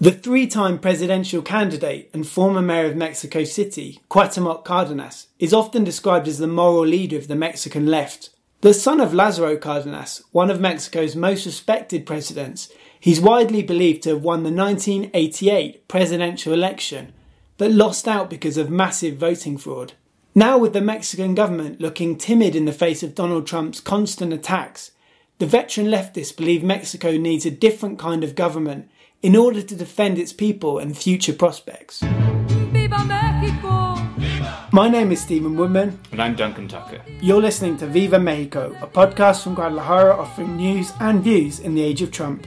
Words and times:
The 0.00 0.12
three 0.12 0.46
time 0.46 0.78
presidential 0.78 1.42
candidate 1.42 2.08
and 2.14 2.24
former 2.24 2.62
mayor 2.62 2.86
of 2.86 2.94
Mexico 2.94 3.42
City, 3.42 3.98
Cuauhtemoc 4.08 4.64
Cardenas, 4.64 5.26
is 5.40 5.52
often 5.52 5.82
described 5.82 6.28
as 6.28 6.38
the 6.38 6.46
moral 6.46 6.86
leader 6.86 7.16
of 7.16 7.26
the 7.26 7.34
Mexican 7.34 7.86
left. 7.86 8.30
The 8.60 8.74
son 8.74 9.00
of 9.00 9.10
Lázaro 9.10 9.58
Cárdenas, 9.58 10.22
one 10.30 10.52
of 10.52 10.60
Mexico's 10.60 11.16
most 11.16 11.46
respected 11.46 12.06
presidents, 12.06 12.68
he's 13.00 13.20
widely 13.20 13.60
believed 13.60 14.04
to 14.04 14.10
have 14.10 14.22
won 14.22 14.44
the 14.44 14.52
1988 14.52 15.88
presidential 15.88 16.52
election, 16.52 17.12
but 17.56 17.72
lost 17.72 18.06
out 18.06 18.30
because 18.30 18.56
of 18.56 18.70
massive 18.70 19.16
voting 19.16 19.58
fraud. 19.58 19.94
Now, 20.32 20.58
with 20.58 20.74
the 20.74 20.80
Mexican 20.80 21.34
government 21.34 21.80
looking 21.80 22.16
timid 22.16 22.54
in 22.54 22.66
the 22.66 22.72
face 22.72 23.02
of 23.02 23.16
Donald 23.16 23.48
Trump's 23.48 23.80
constant 23.80 24.32
attacks, 24.32 24.92
the 25.38 25.46
veteran 25.46 25.88
leftists 25.88 26.36
believe 26.36 26.62
Mexico 26.62 27.16
needs 27.16 27.44
a 27.44 27.50
different 27.50 27.98
kind 27.98 28.22
of 28.22 28.36
government 28.36 28.88
in 29.20 29.34
order 29.34 29.60
to 29.60 29.74
defend 29.74 30.18
its 30.18 30.32
people 30.32 30.78
and 30.78 30.96
future 30.96 31.32
prospects. 31.32 32.02
My 34.70 34.88
name 34.88 35.10
is 35.10 35.20
Stephen 35.20 35.56
Woodman. 35.56 35.98
And 36.12 36.22
I'm 36.22 36.36
Duncan 36.36 36.68
Tucker. 36.68 37.00
You're 37.20 37.40
listening 37.40 37.76
to 37.78 37.86
Viva 37.86 38.18
Mexico, 38.18 38.76
a 38.80 38.86
podcast 38.86 39.42
from 39.42 39.54
Guadalajara 39.54 40.16
offering 40.16 40.56
news 40.56 40.92
and 41.00 41.22
views 41.22 41.58
in 41.58 41.74
the 41.74 41.82
age 41.82 42.02
of 42.02 42.12
Trump. 42.12 42.46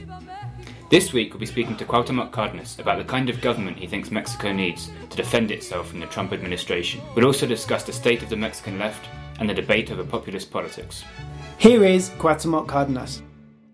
This 0.88 1.12
week 1.12 1.32
we'll 1.32 1.40
be 1.40 1.46
speaking 1.46 1.76
to 1.76 1.84
Cuauhtemoc 1.84 2.32
Cardenas 2.32 2.78
about 2.78 2.98
the 2.98 3.04
kind 3.04 3.28
of 3.28 3.40
government 3.40 3.78
he 3.78 3.86
thinks 3.86 4.10
Mexico 4.10 4.52
needs 4.52 4.90
to 5.10 5.16
defend 5.16 5.50
itself 5.50 5.88
from 5.88 6.00
the 6.00 6.06
Trump 6.06 6.32
administration. 6.32 7.00
We'll 7.14 7.26
also 7.26 7.46
discuss 7.46 7.82
the 7.82 7.92
state 7.92 8.22
of 8.22 8.28
the 8.28 8.36
Mexican 8.36 8.78
left 8.78 9.08
and 9.40 9.48
the 9.48 9.54
debate 9.54 9.90
over 9.90 10.04
populist 10.04 10.50
politics. 10.50 11.02
Here 11.58 11.84
is 11.84 12.10
Cuauhtemoc 12.10 12.68
Cardenas. 12.68 13.22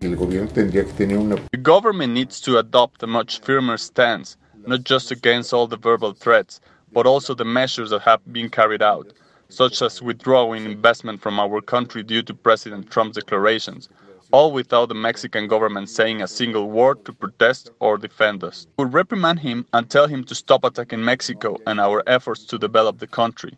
The 0.01 1.59
government 1.61 2.13
needs 2.13 2.39
to 2.41 2.57
adopt 2.57 3.03
a 3.03 3.07
much 3.07 3.41
firmer 3.41 3.75
stance, 3.75 4.37
not 4.65 4.85
just 4.85 5.11
against 5.11 5.53
all 5.53 5.67
the 5.67 5.75
verbal 5.75 6.13
threats, 6.13 6.61
but 6.93 7.05
also 7.05 7.33
the 7.33 7.43
measures 7.43 7.89
that 7.89 8.03
have 8.03 8.21
been 8.31 8.49
carried 8.49 8.81
out, 8.81 9.11
such 9.49 9.81
as 9.81 10.01
withdrawing 10.01 10.63
investment 10.63 11.21
from 11.21 11.37
our 11.37 11.59
country 11.59 12.01
due 12.01 12.21
to 12.21 12.33
President 12.33 12.89
Trump's 12.89 13.17
declarations, 13.17 13.89
all 14.31 14.53
without 14.53 14.87
the 14.87 14.95
Mexican 14.95 15.47
government 15.47 15.89
saying 15.89 16.21
a 16.21 16.29
single 16.29 16.69
word 16.69 17.03
to 17.03 17.11
protest 17.11 17.69
or 17.81 17.97
defend 17.97 18.41
us. 18.41 18.67
We 18.77 18.85
reprimand 18.85 19.39
him 19.39 19.65
and 19.73 19.89
tell 19.89 20.07
him 20.07 20.23
to 20.25 20.35
stop 20.35 20.63
attacking 20.63 21.03
Mexico 21.03 21.57
and 21.67 21.77
our 21.77 22.03
efforts 22.07 22.45
to 22.45 22.57
develop 22.57 22.99
the 22.99 23.07
country. 23.07 23.57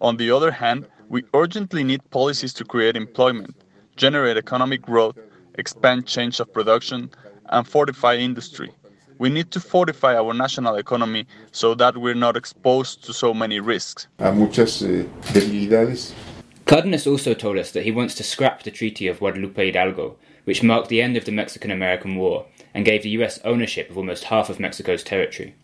On 0.00 0.16
the 0.16 0.32
other 0.32 0.50
hand, 0.50 0.88
we 1.08 1.22
urgently 1.34 1.84
need 1.84 2.10
policies 2.10 2.52
to 2.54 2.64
create 2.64 2.96
employment, 2.96 3.54
generate 3.94 4.36
economic 4.36 4.82
growth, 4.82 5.16
expand 5.58 6.06
change 6.06 6.40
of 6.40 6.52
production, 6.52 7.10
and 7.50 7.66
fortify 7.66 8.14
industry. 8.16 8.70
We 9.18 9.28
need 9.30 9.50
to 9.50 9.60
fortify 9.60 10.16
our 10.16 10.32
national 10.32 10.76
economy 10.76 11.26
so 11.50 11.74
that 11.74 11.96
we're 11.96 12.14
not 12.14 12.36
exposed 12.36 13.04
to 13.04 13.12
so 13.12 13.34
many 13.34 13.58
risks. 13.58 14.06
A 14.20 14.32
muchas 14.32 14.82
eh. 14.82 15.04
Cardenas 16.64 17.06
also 17.06 17.34
told 17.34 17.58
us 17.58 17.72
that 17.72 17.84
he 17.84 17.90
wants 17.90 18.14
to 18.14 18.22
scrap 18.22 18.62
the 18.62 18.70
Treaty 18.70 19.08
of 19.08 19.18
Guadalupe 19.18 19.66
Hidalgo, 19.66 20.16
which 20.44 20.62
marked 20.62 20.88
the 20.88 21.02
end 21.02 21.16
of 21.16 21.24
the 21.24 21.32
Mexican 21.32 21.70
American 21.70 22.14
War 22.16 22.46
and 22.74 22.84
gave 22.84 23.02
the 23.02 23.10
US 23.10 23.40
ownership 23.44 23.90
of 23.90 23.96
almost 23.96 24.24
half 24.24 24.48
of 24.48 24.60
Mexico's 24.60 25.02
territory. 25.02 25.54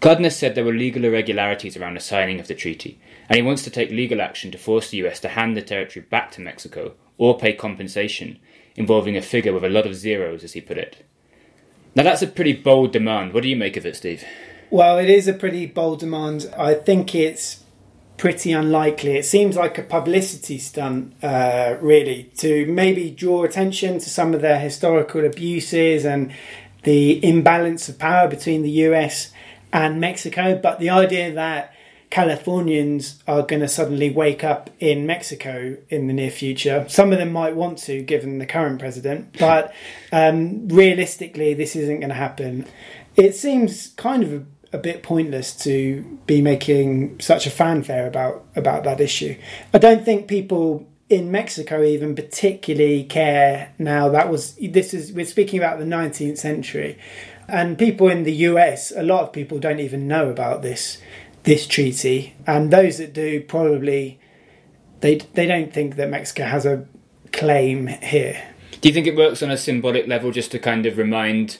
Cardenas 0.00 0.36
said 0.36 0.54
there 0.54 0.64
were 0.64 0.72
legal 0.72 1.04
irregularities 1.04 1.76
around 1.76 1.94
the 1.94 2.00
signing 2.00 2.40
of 2.40 2.48
the 2.48 2.54
treaty, 2.54 2.98
and 3.28 3.36
he 3.36 3.42
wants 3.42 3.62
to 3.64 3.70
take 3.70 3.90
legal 3.90 4.20
action 4.20 4.50
to 4.50 4.58
force 4.58 4.90
the 4.90 4.98
US 5.06 5.20
to 5.20 5.28
hand 5.28 5.56
the 5.56 5.62
territory 5.62 6.04
back 6.10 6.30
to 6.32 6.40
Mexico 6.40 6.94
or 7.16 7.38
pay 7.38 7.52
compensation, 7.52 8.38
involving 8.76 9.16
a 9.16 9.22
figure 9.22 9.52
with 9.52 9.64
a 9.64 9.68
lot 9.68 9.86
of 9.86 9.94
zeros, 9.94 10.44
as 10.44 10.52
he 10.52 10.60
put 10.60 10.78
it. 10.78 11.04
Now, 11.94 12.02
that's 12.02 12.22
a 12.22 12.26
pretty 12.26 12.52
bold 12.52 12.92
demand. 12.92 13.32
What 13.32 13.42
do 13.42 13.48
you 13.48 13.56
make 13.56 13.76
of 13.76 13.86
it, 13.86 13.96
Steve? 13.96 14.24
Well, 14.70 14.98
it 14.98 15.08
is 15.08 15.28
a 15.28 15.32
pretty 15.32 15.66
bold 15.66 16.00
demand. 16.00 16.52
I 16.58 16.74
think 16.74 17.14
it's 17.14 17.62
pretty 18.16 18.52
unlikely. 18.52 19.16
It 19.16 19.24
seems 19.24 19.56
like 19.56 19.78
a 19.78 19.82
publicity 19.82 20.58
stunt, 20.58 21.14
uh, 21.22 21.76
really, 21.80 22.32
to 22.38 22.66
maybe 22.66 23.10
draw 23.10 23.44
attention 23.44 23.98
to 23.98 24.10
some 24.10 24.34
of 24.34 24.40
their 24.40 24.58
historical 24.58 25.24
abuses 25.24 26.04
and 26.04 26.32
the 26.82 27.24
imbalance 27.24 27.88
of 27.88 27.98
power 27.98 28.28
between 28.28 28.62
the 28.62 28.70
US 28.70 29.32
and 29.72 30.00
Mexico. 30.00 30.58
But 30.60 30.80
the 30.80 30.90
idea 30.90 31.32
that 31.32 31.74
Californians 32.10 33.22
are 33.26 33.42
going 33.42 33.60
to 33.60 33.68
suddenly 33.68 34.10
wake 34.10 34.44
up 34.44 34.70
in 34.78 35.06
Mexico 35.06 35.76
in 35.88 36.06
the 36.06 36.12
near 36.12 36.30
future. 36.30 36.84
Some 36.88 37.12
of 37.12 37.18
them 37.18 37.32
might 37.32 37.56
want 37.56 37.78
to, 37.78 38.02
given 38.02 38.38
the 38.38 38.46
current 38.46 38.78
president, 38.78 39.36
but 39.38 39.74
um, 40.12 40.68
realistically, 40.68 41.54
this 41.54 41.74
isn't 41.74 42.00
going 42.00 42.10
to 42.10 42.14
happen. 42.14 42.66
It 43.16 43.34
seems 43.34 43.88
kind 43.96 44.22
of 44.22 44.32
a, 44.32 44.76
a, 44.76 44.78
bit 44.78 45.02
pointless 45.02 45.56
to 45.64 46.02
be 46.26 46.40
making 46.40 47.20
such 47.20 47.46
a 47.46 47.50
fanfare 47.50 48.06
about 48.06 48.44
about 48.56 48.84
that 48.84 49.00
issue. 49.00 49.36
I 49.72 49.78
don't 49.78 50.04
think 50.04 50.28
people 50.28 50.86
in 51.08 51.30
Mexico 51.30 51.82
even 51.82 52.14
particularly 52.14 53.04
care 53.04 53.72
now. 53.78 54.08
That 54.08 54.30
was 54.30 54.54
this 54.56 54.94
is 54.94 55.12
we're 55.12 55.26
speaking 55.26 55.58
about 55.58 55.78
the 55.78 55.84
19th 55.84 56.38
century. 56.38 56.98
And 57.46 57.78
people 57.78 58.08
in 58.08 58.22
the 58.22 58.32
US, 58.48 58.90
a 58.90 59.02
lot 59.02 59.22
of 59.22 59.32
people 59.32 59.58
don't 59.58 59.80
even 59.80 60.08
know 60.08 60.30
about 60.30 60.62
this 60.62 60.98
this 61.44 61.66
treaty, 61.66 62.34
and 62.46 62.70
those 62.70 62.98
that 62.98 63.12
do 63.12 63.40
probably 63.40 64.18
they 65.00 65.16
they 65.34 65.46
don't 65.46 65.72
think 65.72 65.96
that 65.96 66.10
Mexico 66.10 66.44
has 66.44 66.66
a 66.66 66.86
claim 67.32 67.86
here. 67.86 68.42
Do 68.80 68.88
you 68.88 68.94
think 68.94 69.06
it 69.06 69.16
works 69.16 69.42
on 69.42 69.50
a 69.50 69.56
symbolic 69.56 70.06
level 70.06 70.30
just 70.30 70.50
to 70.52 70.58
kind 70.58 70.84
of 70.86 70.98
remind 70.98 71.58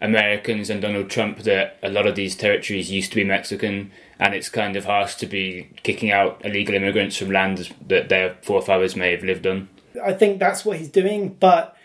Americans 0.00 0.70
and 0.70 0.82
Donald 0.82 1.10
Trump 1.10 1.40
that 1.40 1.78
a 1.82 1.88
lot 1.88 2.06
of 2.06 2.14
these 2.14 2.34
territories 2.34 2.90
used 2.90 3.10
to 3.10 3.16
be 3.16 3.24
Mexican 3.24 3.90
and 4.18 4.34
it's 4.34 4.48
kind 4.48 4.76
of 4.76 4.84
harsh 4.84 5.14
to 5.16 5.26
be 5.26 5.70
kicking 5.82 6.10
out 6.10 6.44
illegal 6.44 6.74
immigrants 6.74 7.16
from 7.16 7.30
lands 7.30 7.70
that 7.86 8.08
their 8.08 8.36
forefathers 8.42 8.96
may 8.96 9.12
have 9.12 9.22
lived 9.22 9.46
on? 9.46 9.68
I 10.04 10.12
think 10.12 10.38
that's 10.40 10.64
what 10.64 10.78
he's 10.78 10.88
doing, 10.88 11.36
but 11.40 11.76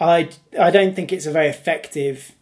I, 0.00 0.30
I 0.58 0.70
don't 0.70 0.94
think 0.94 1.12
it's 1.12 1.26
a 1.26 1.32
very 1.32 1.48
effective 1.48 2.32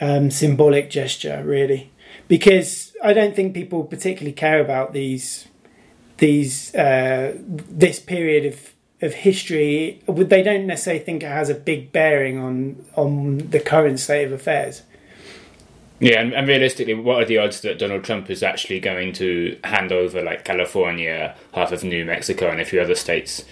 um, 0.00 0.30
symbolic 0.30 0.90
gesture, 0.90 1.42
really 1.44 1.92
because 2.28 2.87
I 3.02 3.12
don't 3.12 3.34
think 3.34 3.54
people 3.54 3.84
particularly 3.84 4.32
care 4.32 4.60
about 4.60 4.92
these 4.92 5.48
these 6.18 6.74
uh, 6.74 7.36
this 7.46 7.98
period 8.00 8.46
of 8.46 8.74
of 9.00 9.14
history. 9.14 10.02
They 10.06 10.42
don't 10.42 10.66
necessarily 10.66 11.02
think 11.04 11.22
it 11.22 11.28
has 11.28 11.48
a 11.48 11.54
big 11.54 11.92
bearing 11.92 12.38
on 12.38 12.84
on 12.96 13.38
the 13.50 13.60
current 13.60 14.00
state 14.00 14.24
of 14.24 14.32
affairs. 14.32 14.82
Yeah, 16.00 16.20
and, 16.20 16.32
and, 16.32 16.46
realistically, 16.46 16.94
what 16.94 17.20
are 17.20 17.24
the 17.24 17.38
odds 17.38 17.60
that 17.62 17.80
Donald 17.80 18.04
Trump 18.04 18.30
is 18.30 18.44
actually 18.44 18.78
going 18.78 19.12
to 19.14 19.58
hand 19.64 19.90
over 19.90 20.22
like 20.22 20.44
California, 20.44 21.34
half 21.54 21.72
of 21.72 21.82
New 21.82 22.04
Mexico, 22.04 22.50
and 22.50 22.60
a 22.60 22.64
few 22.64 22.80
other 22.80 22.94
states 22.94 23.44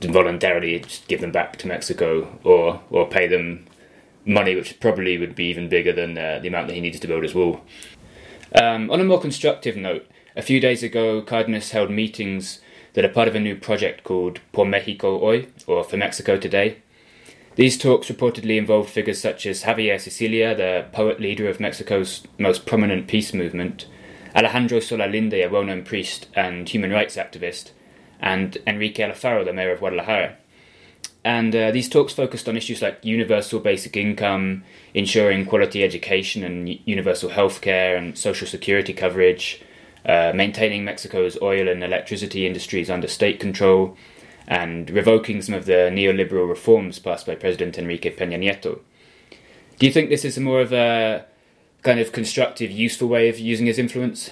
voluntarily 0.00 0.82
give 1.06 1.20
them 1.20 1.32
back 1.32 1.58
to 1.58 1.68
Mexico, 1.68 2.38
or 2.44 2.80
or 2.90 3.06
pay 3.06 3.26
them 3.26 3.66
money, 4.24 4.54
which 4.54 4.80
probably 4.80 5.18
would 5.18 5.34
be 5.34 5.44
even 5.46 5.68
bigger 5.68 5.92
than 5.92 6.16
uh, 6.16 6.38
the 6.40 6.48
amount 6.48 6.68
that 6.68 6.74
he 6.74 6.80
needs 6.80 7.00
to 7.00 7.08
build 7.08 7.24
his 7.24 7.34
wall? 7.34 7.60
Um, 8.54 8.90
on 8.90 9.00
a 9.00 9.04
more 9.04 9.20
constructive 9.20 9.76
note, 9.76 10.06
a 10.36 10.42
few 10.42 10.60
days 10.60 10.82
ago, 10.82 11.22
Cardenas 11.22 11.70
held 11.70 11.90
meetings 11.90 12.60
that 12.92 13.04
are 13.04 13.08
part 13.08 13.28
of 13.28 13.34
a 13.34 13.40
new 13.40 13.56
project 13.56 14.04
called 14.04 14.40
Por 14.52 14.66
Mexico 14.66 15.18
Hoy, 15.18 15.46
or 15.66 15.82
For 15.84 15.96
Mexico 15.96 16.36
Today. 16.36 16.78
These 17.54 17.78
talks 17.78 18.08
reportedly 18.08 18.58
involved 18.58 18.90
figures 18.90 19.20
such 19.20 19.46
as 19.46 19.62
Javier 19.62 19.98
Sicilia, 19.98 20.54
the 20.54 20.86
poet 20.92 21.20
leader 21.20 21.48
of 21.48 21.60
Mexico's 21.60 22.26
most 22.38 22.66
prominent 22.66 23.08
peace 23.08 23.32
movement, 23.32 23.86
Alejandro 24.34 24.80
Solalinde, 24.80 25.44
a 25.44 25.48
well 25.48 25.64
known 25.64 25.82
priest 25.82 26.28
and 26.34 26.68
human 26.68 26.90
rights 26.90 27.16
activist, 27.16 27.70
and 28.20 28.58
Enrique 28.66 29.02
Alfaro, 29.02 29.44
the 29.44 29.52
mayor 29.52 29.72
of 29.72 29.80
Guadalajara. 29.80 30.36
And 31.24 31.54
uh, 31.54 31.70
these 31.70 31.88
talks 31.88 32.12
focused 32.12 32.48
on 32.48 32.56
issues 32.56 32.82
like 32.82 33.04
universal 33.04 33.60
basic 33.60 33.96
income, 33.96 34.64
ensuring 34.92 35.46
quality 35.46 35.84
education 35.84 36.42
and 36.42 36.68
universal 36.84 37.30
healthcare 37.30 37.96
and 37.96 38.18
social 38.18 38.46
security 38.46 38.92
coverage, 38.92 39.62
uh, 40.04 40.32
maintaining 40.34 40.84
Mexico's 40.84 41.40
oil 41.40 41.68
and 41.68 41.84
electricity 41.84 42.44
industries 42.44 42.90
under 42.90 43.06
state 43.06 43.38
control, 43.38 43.96
and 44.48 44.90
revoking 44.90 45.40
some 45.42 45.54
of 45.54 45.66
the 45.66 45.90
neoliberal 45.92 46.48
reforms 46.48 46.98
passed 46.98 47.26
by 47.26 47.36
President 47.36 47.78
Enrique 47.78 48.14
Peña 48.14 48.36
Nieto. 48.36 48.80
Do 49.78 49.86
you 49.86 49.92
think 49.92 50.10
this 50.10 50.24
is 50.24 50.38
more 50.38 50.60
of 50.60 50.72
a 50.72 51.24
kind 51.82 52.00
of 52.00 52.10
constructive, 52.10 52.70
useful 52.70 53.08
way 53.08 53.28
of 53.28 53.38
using 53.38 53.66
his 53.66 53.78
influence? 53.78 54.30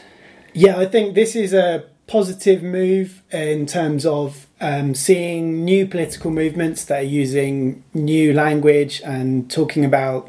Yeah, 0.52 0.76
I 0.76 0.86
think 0.86 1.14
this 1.14 1.36
is 1.36 1.52
a 1.52 1.84
positive 2.10 2.60
move 2.60 3.22
in 3.30 3.64
terms 3.66 4.04
of 4.04 4.48
um, 4.60 4.96
seeing 4.96 5.64
new 5.64 5.86
political 5.86 6.28
movements 6.28 6.84
that 6.86 6.98
are 6.98 7.02
using 7.02 7.84
new 7.94 8.32
language 8.32 9.00
and 9.04 9.48
talking 9.48 9.84
about 9.84 10.28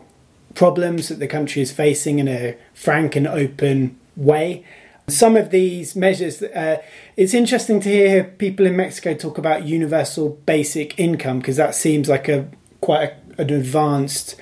problems 0.54 1.08
that 1.08 1.18
the 1.18 1.28
country 1.28 1.60
is 1.60 1.72
facing 1.72 2.20
in 2.20 2.28
a 2.28 2.56
frank 2.76 3.16
and 3.16 3.26
open 3.26 4.00
way. 4.16 4.64
Some 5.08 5.36
of 5.36 5.50
these 5.50 5.96
measures, 5.96 6.44
uh, 6.44 6.84
it's 7.18 7.34
interesting 7.34 7.80
to 7.80 7.90
hear 7.90 8.26
people 8.26 8.68
in 8.68 8.76
Mexico 8.76 9.16
talk 9.16 9.40
about 9.40 9.66
universal 9.66 10.30
basic 10.46 11.00
income 11.00 11.40
because 11.40 11.58
that 11.58 11.74
seems 11.74 12.08
like 12.08 12.30
a 12.30 12.48
quite 12.82 13.12
a, 13.38 13.42
an 13.42 13.50
advanced 13.50 14.36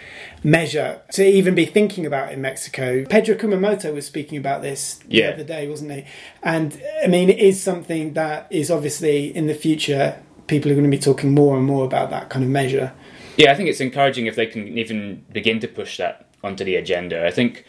measure 0.44 1.02
to 1.12 1.26
even 1.26 1.56
be 1.56 1.66
thinking 1.66 2.06
about 2.06 2.32
in 2.32 2.42
Mexico. 2.42 3.06
Pedro 3.06 3.36
Kumamoto 3.36 3.94
was 3.94 4.06
speaking 4.06 4.38
about 4.38 4.62
this 4.62 5.00
the 5.08 5.26
other 5.26 5.44
day, 5.44 5.68
wasn't 5.68 5.92
he? 5.92 6.06
And 6.44 6.82
I 7.04 7.08
mean, 7.08 7.30
it 7.30 7.40
is 7.40 7.62
something 7.62 8.14
that 8.14 8.48
is 8.50 8.72
obviously 8.72 9.36
in 9.36 9.48
the 9.48 9.54
future, 9.54 10.22
people 10.48 10.72
are 10.72 10.76
going 10.76 10.90
to 10.90 10.96
be 10.96 11.02
talking 11.02 11.34
more 11.34 11.58
and 11.58 11.66
more 11.66 11.86
about 11.86 12.10
that 12.12 12.30
kind 12.30 12.44
of 12.44 12.52
measure. 12.52 12.94
Yeah, 13.38 13.52
I 13.52 13.56
think 13.56 13.70
it's 13.70 13.80
encouraging 13.80 14.26
if 14.26 14.36
they 14.36 14.48
can 14.48 14.78
even 14.78 15.26
begin 15.32 15.60
to 15.62 15.68
push 15.68 15.98
that 15.98 16.28
onto 16.44 16.64
the 16.64 16.76
agenda. 16.76 17.26
I 17.26 17.32
think 17.32 17.66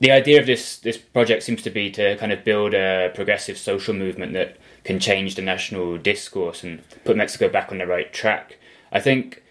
the 0.00 0.10
idea 0.10 0.40
of 0.40 0.46
this 0.46 0.78
this 0.78 0.98
project 0.98 1.44
seems 1.44 1.62
to 1.62 1.70
be 1.70 1.90
to 1.92 2.16
kind 2.16 2.32
of 2.32 2.44
build 2.44 2.74
a 2.74 3.12
progressive 3.14 3.56
social 3.56 3.94
movement 3.94 4.32
that 4.32 4.56
can 4.82 4.98
change 4.98 5.34
the 5.34 5.42
national 5.42 5.98
discourse 5.98 6.64
and 6.64 6.82
put 7.04 7.16
Mexico 7.16 7.48
back 7.48 7.70
on 7.70 7.78
the 7.78 7.86
right 7.86 8.12
track. 8.12 8.58
I 8.90 9.00
think 9.00 9.43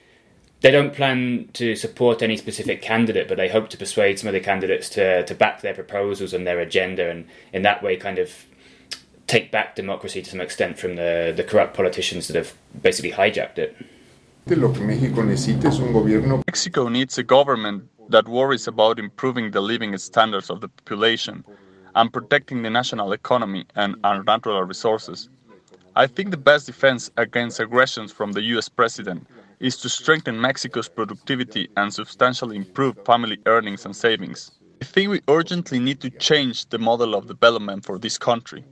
they 0.63 0.71
don't 0.71 0.93
plan 0.93 1.49
to 1.51 1.75
support 1.75 2.21
any 2.21 2.37
specific 2.37 2.81
candidate, 2.81 3.27
but 3.27 3.35
they 3.35 3.49
hope 3.49 3.69
to 3.69 3.77
persuade 3.77 4.17
some 4.17 4.29
of 4.29 4.33
the 4.33 4.39
candidates 4.39 4.89
to 4.89 5.23
to 5.25 5.35
back 5.35 5.61
their 5.61 5.73
proposals 5.73 6.33
and 6.33 6.47
their 6.47 6.59
agenda, 6.59 7.09
and 7.11 7.27
in 7.51 7.61
that 7.63 7.83
way, 7.83 7.97
kind 7.97 8.17
of 8.17 8.29
take 9.27 9.51
back 9.51 9.75
democracy 9.75 10.21
to 10.21 10.29
some 10.29 10.41
extent 10.41 10.79
from 10.79 10.95
the 10.95 11.33
the 11.35 11.43
corrupt 11.43 11.75
politicians 11.75 12.27
that 12.27 12.37
have 12.37 12.53
basically 12.81 13.11
hijacked 13.11 13.59
it. 13.59 13.75
Lo 14.47 14.69
México 14.69 15.23
necesita 15.23 15.67
es 15.67 15.79
un 15.79 15.93
gobierno 15.93 16.41
Mexico 16.47 16.89
needs 16.89 17.17
a 17.17 17.23
government 17.23 17.83
that 18.09 18.27
worries 18.27 18.67
about 18.67 18.99
improving 18.99 19.51
the 19.51 19.61
living 19.61 19.97
standards 19.97 20.49
of 20.49 20.59
the 20.59 20.67
population 20.67 21.43
and 21.95 22.11
protecting 22.11 22.61
the 22.61 22.69
national 22.69 23.13
economy 23.13 23.65
and 23.75 23.95
our 24.03 24.23
natural 24.23 24.63
resources. 24.63 25.29
I 25.95 26.07
think 26.07 26.31
the 26.31 26.43
best 26.51 26.65
defense 26.65 27.11
against 27.17 27.59
aggressions 27.59 28.11
from 28.11 28.33
the 28.33 28.41
US 28.55 28.67
president 28.67 29.27
is 29.63 29.77
to 29.77 29.87
strengthen 29.87 30.41
Mexico's 30.41 30.89
productivity 30.89 31.69
and 31.77 31.93
substantially 31.93 32.57
improve 32.57 32.97
family 33.05 33.37
earnings 33.45 33.85
and 33.85 33.95
savings. 33.95 34.51
I 34.81 34.85
think 34.85 35.09
we 35.09 35.21
urgently 35.29 35.79
need 35.79 36.01
to 36.01 36.09
change 36.09 36.67
the 36.67 36.77
model 36.77 37.15
of 37.15 37.27
development 37.27 37.85
for 37.85 37.97
this 37.97 38.17
country. 38.17 38.65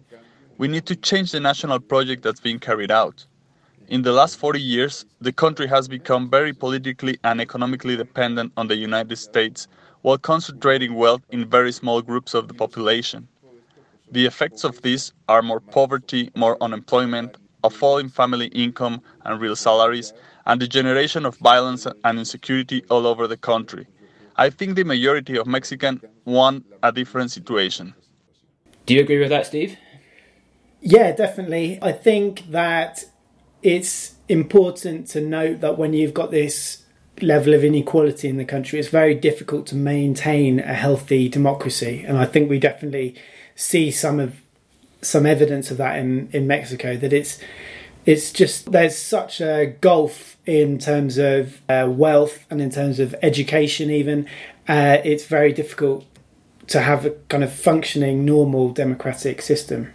We 0.57 0.67
need 0.67 0.85
to 0.87 0.97
change 0.97 1.31
the 1.31 1.39
national 1.39 1.79
project 1.79 2.23
that's 2.23 2.41
being 2.41 2.59
carried 2.59 2.91
out. 2.91 3.25
In 3.87 4.01
the 4.01 4.11
last 4.11 4.35
40 4.35 4.59
years, 4.59 5.05
the 5.21 5.31
country 5.31 5.65
has 5.67 5.87
become 5.87 6.29
very 6.29 6.51
politically 6.51 7.17
and 7.23 7.39
economically 7.39 7.95
dependent 7.95 8.51
on 8.57 8.67
the 8.67 8.75
United 8.75 9.15
States 9.15 9.69
while 10.01 10.17
concentrating 10.17 10.95
wealth 10.95 11.21
in 11.29 11.49
very 11.49 11.71
small 11.71 12.01
groups 12.01 12.33
of 12.33 12.49
the 12.49 12.53
population. 12.53 13.29
The 14.11 14.25
effects 14.25 14.65
of 14.65 14.81
this 14.81 15.13
are 15.29 15.41
more 15.41 15.61
poverty, 15.61 16.31
more 16.35 16.57
unemployment, 16.59 17.37
a 17.63 17.69
fall 17.69 17.97
in 17.97 18.09
family 18.09 18.47
income 18.47 19.01
and 19.23 19.39
real 19.39 19.55
salaries, 19.55 20.13
and 20.45 20.61
the 20.61 20.67
generation 20.67 21.25
of 21.25 21.35
violence 21.37 21.87
and 22.03 22.19
insecurity 22.19 22.83
all 22.89 23.07
over 23.07 23.27
the 23.27 23.37
country. 23.37 23.87
I 24.35 24.49
think 24.49 24.75
the 24.75 24.83
majority 24.83 25.37
of 25.37 25.47
Mexicans 25.47 26.01
want 26.25 26.65
a 26.81 26.91
different 26.91 27.31
situation. 27.31 27.93
Do 28.85 28.93
you 28.93 29.01
agree 29.01 29.19
with 29.19 29.29
that, 29.29 29.45
Steve? 29.45 29.77
Yeah, 30.81 31.11
definitely. 31.11 31.77
I 31.81 31.91
think 31.91 32.49
that 32.49 33.05
it's 33.61 34.15
important 34.27 35.07
to 35.07 35.21
note 35.21 35.61
that 35.61 35.77
when 35.77 35.93
you've 35.93 36.13
got 36.13 36.31
this 36.31 36.83
level 37.21 37.53
of 37.53 37.63
inequality 37.63 38.27
in 38.27 38.37
the 38.37 38.45
country, 38.45 38.79
it's 38.79 38.89
very 38.89 39.13
difficult 39.13 39.67
to 39.67 39.75
maintain 39.75 40.59
a 40.59 40.73
healthy 40.73 41.29
democracy. 41.29 42.03
And 42.07 42.17
I 42.17 42.25
think 42.25 42.49
we 42.49 42.57
definitely 42.57 43.15
see 43.55 43.91
some 43.91 44.19
of 44.19 44.41
some 45.03 45.25
evidence 45.25 45.71
of 45.71 45.77
that 45.77 45.97
in, 45.97 46.29
in 46.31 46.47
Mexico. 46.47 46.95
That 46.97 47.13
it's 47.13 47.39
it's 48.05 48.31
just 48.31 48.71
there's 48.71 48.97
such 48.97 49.41
a 49.41 49.77
gulf 49.81 50.37
in 50.45 50.79
terms 50.79 51.17
of 51.17 51.61
uh, 51.69 51.87
wealth 51.89 52.45
and 52.49 52.61
in 52.61 52.69
terms 52.69 52.99
of 52.99 53.15
education. 53.21 53.89
Even 53.89 54.27
uh, 54.67 54.97
it's 55.03 55.25
very 55.25 55.53
difficult 55.53 56.05
to 56.67 56.81
have 56.81 57.05
a 57.05 57.11
kind 57.29 57.43
of 57.43 57.51
functioning 57.51 58.25
normal 58.25 58.71
democratic 58.71 59.41
system. 59.41 59.93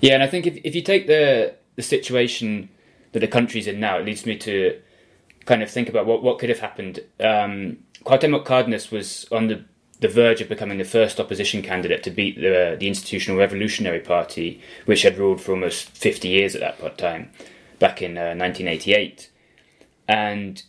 Yeah, 0.00 0.14
and 0.14 0.22
I 0.22 0.26
think 0.26 0.46
if 0.46 0.58
if 0.64 0.74
you 0.74 0.82
take 0.82 1.06
the 1.06 1.54
the 1.76 1.82
situation 1.82 2.68
that 3.12 3.20
the 3.20 3.28
country's 3.28 3.66
in 3.66 3.80
now, 3.80 3.98
it 3.98 4.06
leads 4.06 4.26
me 4.26 4.36
to 4.38 4.80
kind 5.44 5.62
of 5.62 5.70
think 5.70 5.88
about 5.88 6.06
what 6.06 6.22
what 6.22 6.38
could 6.38 6.48
have 6.48 6.60
happened. 6.60 7.00
Um, 7.20 7.78
Cárdenas 8.04 8.90
was 8.90 9.26
on 9.30 9.48
the 9.48 9.64
the 10.00 10.08
verge 10.08 10.40
of 10.40 10.48
becoming 10.48 10.78
the 10.78 10.84
first 10.84 11.18
opposition 11.18 11.62
candidate 11.62 12.02
to 12.04 12.10
beat 12.10 12.36
the 12.36 12.76
the 12.78 12.88
Institutional 12.88 13.38
Revolutionary 13.38 14.00
Party, 14.00 14.60
which 14.86 15.02
had 15.02 15.18
ruled 15.18 15.40
for 15.40 15.52
almost 15.52 15.88
fifty 15.90 16.28
years 16.28 16.54
at 16.54 16.78
that 16.78 16.98
time, 16.98 17.30
back 17.78 18.02
in 18.02 18.16
uh, 18.16 18.34
1988. 18.34 19.30
And 20.06 20.62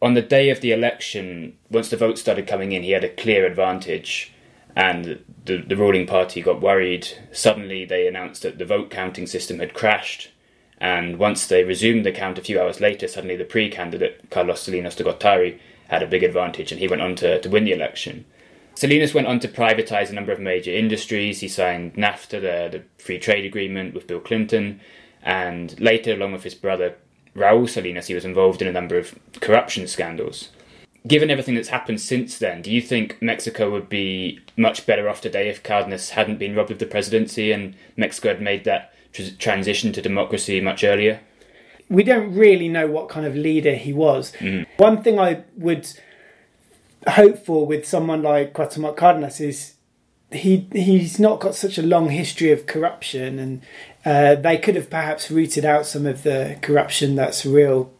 on 0.00 0.14
the 0.14 0.22
day 0.22 0.50
of 0.50 0.60
the 0.60 0.72
election, 0.72 1.56
once 1.70 1.88
the 1.88 1.96
votes 1.96 2.20
started 2.20 2.46
coming 2.46 2.72
in, 2.72 2.82
he 2.82 2.90
had 2.90 3.04
a 3.04 3.14
clear 3.14 3.46
advantage 3.46 4.32
and 4.76 5.24
the, 5.46 5.56
the 5.56 5.76
ruling 5.76 6.06
party 6.06 6.42
got 6.42 6.60
worried. 6.60 7.08
Suddenly, 7.32 7.86
they 7.86 8.06
announced 8.06 8.42
that 8.42 8.58
the 8.58 8.66
vote 8.66 8.90
counting 8.90 9.26
system 9.26 9.58
had 9.58 9.72
crashed. 9.72 10.30
And 10.78 11.18
once 11.18 11.46
they 11.46 11.64
resumed 11.64 12.04
the 12.04 12.12
count 12.12 12.36
a 12.36 12.42
few 12.42 12.60
hours 12.60 12.78
later, 12.78 13.08
suddenly 13.08 13.36
the 13.36 13.46
PRI 13.46 13.70
candidate, 13.70 14.30
Carlos 14.30 14.60
Salinas 14.60 14.94
de 14.94 15.04
Gortari, 15.04 15.58
had 15.88 16.02
a 16.02 16.06
big 16.06 16.22
advantage 16.22 16.72
and 16.72 16.78
he 16.78 16.88
went 16.88 17.00
on 17.00 17.14
to, 17.16 17.40
to 17.40 17.48
win 17.48 17.64
the 17.64 17.72
election. 17.72 18.26
Salinas 18.76 19.14
went 19.14 19.26
on 19.26 19.40
to 19.40 19.48
privatize 19.48 20.10
a 20.10 20.12
number 20.12 20.32
of 20.32 20.38
major 20.38 20.70
industries. 20.70 21.40
He 21.40 21.48
signed 21.48 21.94
NAFTA, 21.94 22.40
the, 22.40 22.78
the 22.78 22.82
free 23.02 23.18
trade 23.18 23.44
agreement 23.44 23.94
with 23.94 24.06
Bill 24.06 24.20
Clinton. 24.20 24.80
And 25.22 25.78
later, 25.80 26.12
along 26.12 26.32
with 26.32 26.44
his 26.44 26.54
brother 26.54 26.94
Raul 27.34 27.68
Salinas, 27.68 28.06
he 28.06 28.14
was 28.14 28.24
involved 28.24 28.62
in 28.62 28.68
a 28.68 28.72
number 28.72 28.96
of 28.96 29.18
corruption 29.40 29.88
scandals 29.88 30.50
given 31.06 31.30
everything 31.30 31.54
that's 31.54 31.68
happened 31.68 32.00
since 32.00 32.38
then, 32.38 32.60
do 32.60 32.68
you 32.68 32.82
think 32.82 33.16
Mexico 33.22 33.70
would 33.70 33.88
be 33.88 34.40
much 34.56 34.86
better 34.86 35.08
off 35.08 35.20
today 35.20 35.48
if 35.48 35.62
Cardenas 35.62 36.10
hadn't 36.10 36.40
been 36.40 36.56
robbed 36.56 36.72
of 36.72 36.80
the 36.80 36.86
presidency 36.86 37.52
and 37.52 37.76
Mexico 37.96 38.30
had 38.30 38.42
made 38.42 38.64
that 38.64 38.92
tr- 39.12 39.22
transition 39.38 39.92
to 39.92 40.02
democracy 40.02 40.60
much 40.60 40.82
earlier? 40.82 41.20
we 41.88 42.02
don't 42.02 42.34
really 42.34 42.68
know 42.68 42.86
what 42.86 43.08
kind 43.08 43.26
of 43.26 43.36
leader 43.36 43.74
he 43.74 43.92
was. 43.92 44.32
Mm. 44.40 44.66
One 44.76 45.02
thing 45.02 45.20
I 45.20 45.44
would 45.56 45.88
hope 47.08 47.44
for 47.44 47.66
with 47.66 47.86
someone 47.86 48.22
like 48.22 48.52
Cuauhtemoc 48.52 48.96
Cárdenas 48.96 49.40
is 49.40 49.74
he 50.32 50.68
he's 50.72 51.20
not 51.20 51.40
got 51.40 51.54
such 51.54 51.78
a 51.78 51.82
long 51.82 52.10
history 52.10 52.50
of 52.50 52.66
corruption, 52.66 53.38
and 53.38 53.62
uh, 54.04 54.34
they 54.34 54.58
could 54.58 54.74
have 54.74 54.90
perhaps 54.90 55.30
rooted 55.30 55.64
out 55.64 55.86
some 55.86 56.06
of 56.06 56.22
the 56.22 56.58
corruption 56.62 57.14
that's 57.14 57.44
a 57.44 57.50
real 57.50 57.92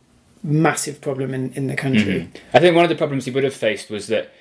massive 0.42 1.00
problem 1.00 1.34
in, 1.34 1.52
in 1.54 1.66
the 1.66 1.76
country. 1.76 2.30
I 2.52 2.60
think 2.60 2.74
one 2.74 2.84
of 2.84 2.88
the 2.88 2.96
problems 2.96 3.24
he 3.24 3.30
would 3.30 3.44
have 3.44 3.54
faced 3.54 3.90
was 3.90 4.06
that 4.08 4.32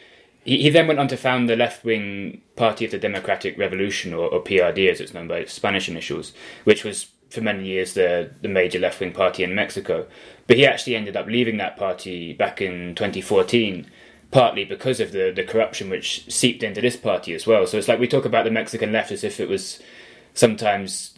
he, 0.44 0.62
he 0.62 0.70
then 0.70 0.88
went 0.88 1.00
on 1.00 1.08
to 1.10 1.18
found 1.18 1.50
the 1.50 1.56
left 1.56 1.84
wing 1.84 2.42
Party 2.56 2.86
of 2.86 2.92
the 2.92 3.00
Democratic 3.00 3.58
Revolution, 3.58 4.14
or, 4.14 4.30
or 4.30 4.44
PRD 4.44 4.90
as 4.90 5.02
it's 5.02 5.14
known 5.14 5.28
by 5.28 5.38
its 5.40 5.54
Spanish 5.54 5.90
initials, 5.90 6.34
which 6.64 6.84
was 6.84 7.08
for 7.30 7.42
many 7.42 7.66
years 7.66 7.94
the, 7.94 8.32
the 8.42 8.48
major 8.48 8.80
left 8.80 9.00
wing 9.00 9.12
party 9.12 9.44
in 9.44 9.56
Mexico. 9.56 10.08
But 10.48 10.58
he 10.58 10.66
actually 10.66 10.96
ended 10.96 11.18
up 11.18 11.28
leaving 11.28 11.58
that 11.58 11.78
party 11.78 12.34
back 12.34 12.62
in 12.62 12.96
2014, 12.96 13.90
partly 14.32 14.66
because 14.66 15.00
of 15.00 15.12
the, 15.12 15.32
the 15.36 15.44
corruption 15.44 15.90
which 15.90 16.26
seeped 16.32 16.64
into 16.64 16.82
this 16.82 16.98
party 16.98 17.34
as 17.34 17.46
well. 17.48 17.66
So 17.68 17.78
it's 17.78 17.88
like 17.88 18.00
we 18.00 18.08
talk 18.08 18.26
about 18.26 18.44
the 18.46 18.52
Mexican 18.52 18.92
left 18.92 19.12
as 19.12 19.24
if 19.24 19.40
it 19.40 19.48
was 19.50 19.80
sometimes 20.34 21.18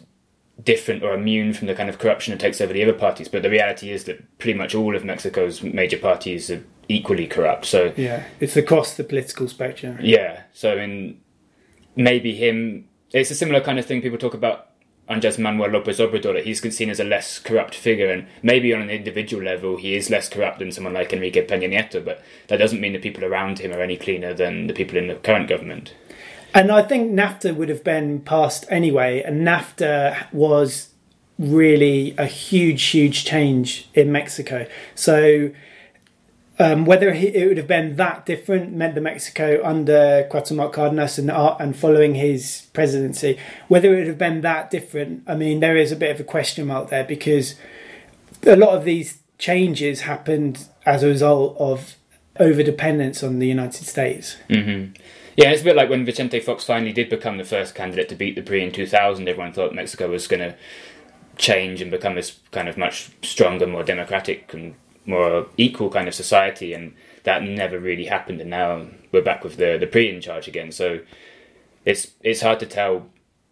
different 0.62 1.02
or 1.04 1.14
immune 1.14 1.52
from 1.52 1.68
the 1.68 1.74
kind 1.74 1.88
of 1.88 1.98
corruption 1.98 2.32
that 2.32 2.40
takes 2.40 2.60
over 2.60 2.72
the 2.72 2.82
other 2.82 2.92
parties. 2.92 3.28
But 3.28 3.42
the 3.42 3.50
reality 3.50 3.90
is 3.92 4.04
that 4.04 4.38
pretty 4.38 4.58
much 4.58 4.74
all 4.74 4.96
of 4.96 5.04
Mexico's 5.04 5.62
major 5.62 5.98
parties 5.98 6.50
are 6.50 6.62
equally 6.88 7.26
corrupt. 7.26 7.66
So 7.66 7.92
Yeah, 7.96 8.24
it's 8.40 8.56
across 8.56 8.96
the 8.96 9.04
political 9.04 9.48
spectrum. 9.48 9.98
yeah, 10.00 10.42
so 10.52 10.72
I 10.72 10.86
mean, 10.86 11.20
maybe 11.96 12.34
him. 12.34 12.88
It's 13.12 13.30
a 13.30 13.34
similar 13.34 13.60
kind 13.60 13.78
of 13.78 13.86
thing 13.86 14.02
people 14.02 14.18
talk 14.18 14.34
about 14.34 14.67
Andres 15.08 15.38
Manuel 15.38 15.70
Lopez 15.70 15.98
Obrador. 15.98 16.34
That 16.34 16.44
he's 16.44 16.60
seen 16.76 16.90
as 16.90 17.00
a 17.00 17.04
less 17.04 17.38
corrupt 17.38 17.74
figure, 17.74 18.10
and 18.10 18.26
maybe 18.42 18.74
on 18.74 18.82
an 18.82 18.90
individual 18.90 19.42
level, 19.42 19.76
he 19.76 19.94
is 19.94 20.10
less 20.10 20.28
corrupt 20.28 20.58
than 20.58 20.72
someone 20.72 20.94
like 20.94 21.12
Enrique 21.12 21.46
Peña 21.46 21.68
Nieto. 21.68 22.04
But 22.04 22.22
that 22.48 22.58
doesn't 22.58 22.80
mean 22.80 22.92
the 22.92 22.98
people 22.98 23.24
around 23.24 23.58
him 23.58 23.72
are 23.72 23.80
any 23.80 23.96
cleaner 23.96 24.34
than 24.34 24.66
the 24.66 24.74
people 24.74 24.98
in 24.98 25.08
the 25.08 25.14
current 25.14 25.48
government. 25.48 25.94
And 26.54 26.72
I 26.72 26.82
think 26.82 27.12
NAFTA 27.12 27.54
would 27.56 27.68
have 27.68 27.84
been 27.84 28.20
passed 28.20 28.64
anyway, 28.70 29.22
and 29.22 29.46
NAFTA 29.46 30.32
was 30.32 30.90
really 31.38 32.14
a 32.18 32.26
huge, 32.26 32.82
huge 32.84 33.24
change 33.24 33.88
in 33.94 34.10
Mexico. 34.10 34.66
So 34.94 35.50
um, 36.58 36.84
whether 36.84 37.12
he, 37.12 37.28
it 37.28 37.46
would 37.46 37.56
have 37.56 37.68
been 37.68 37.96
that 37.96 38.26
different 38.26 38.72
meant 38.72 38.94
the 38.94 39.00
Mexico 39.00 39.60
under 39.62 40.26
Cuauhtemoc 40.30 40.74
Cárdenas 40.74 41.18
and 41.18 41.30
uh, 41.30 41.56
and 41.60 41.76
following 41.76 42.16
his 42.16 42.66
presidency, 42.72 43.38
whether 43.68 43.94
it 43.94 43.98
would 43.98 44.06
have 44.08 44.18
been 44.18 44.40
that 44.40 44.70
different, 44.70 45.22
I 45.26 45.36
mean, 45.36 45.60
there 45.60 45.76
is 45.76 45.92
a 45.92 45.96
bit 45.96 46.10
of 46.10 46.20
a 46.20 46.24
question 46.24 46.66
mark 46.66 46.90
there 46.90 47.04
because 47.04 47.54
a 48.44 48.56
lot 48.56 48.76
of 48.76 48.84
these 48.84 49.18
changes 49.38 50.00
happened 50.02 50.66
as 50.84 51.02
a 51.02 51.06
result 51.06 51.56
of 51.58 51.94
over 52.40 52.62
dependence 52.62 53.22
on 53.22 53.38
the 53.38 53.46
United 53.46 53.84
States. 53.84 54.36
hmm 54.48 54.86
Yeah, 55.36 55.50
it's 55.50 55.62
a 55.62 55.64
bit 55.64 55.76
like 55.76 55.88
when 55.88 56.04
Vicente 56.04 56.40
Fox 56.40 56.64
finally 56.64 56.92
did 56.92 57.08
become 57.08 57.36
the 57.36 57.44
first 57.44 57.74
candidate 57.74 58.08
to 58.08 58.16
beat 58.16 58.34
the 58.34 58.42
PRI 58.42 58.58
in 58.58 58.72
2000. 58.72 59.28
Everyone 59.28 59.52
thought 59.52 59.74
Mexico 59.74 60.08
was 60.10 60.26
going 60.26 60.40
to 60.40 60.56
change 61.36 61.80
and 61.80 61.90
become 61.90 62.16
this 62.16 62.38
kind 62.50 62.68
of 62.68 62.76
much 62.76 63.10
stronger, 63.22 63.66
more 63.66 63.84
democratic, 63.84 64.52
and 64.52 64.74
more 65.08 65.46
equal 65.56 65.90
kind 65.90 66.06
of 66.06 66.14
society. 66.14 66.72
And 66.72 66.94
that 67.24 67.42
never 67.42 67.78
really 67.78 68.04
happened, 68.04 68.40
and 68.40 68.50
now 68.50 68.86
we're 69.12 69.22
back 69.22 69.42
with 69.42 69.56
the 69.56 69.76
the 69.78 69.86
PRI 69.86 70.08
in 70.08 70.20
charge 70.20 70.46
again. 70.46 70.70
So 70.70 71.00
it's 71.84 72.12
it's 72.22 72.42
hard 72.42 72.60
to 72.60 72.66
tell 72.66 73.06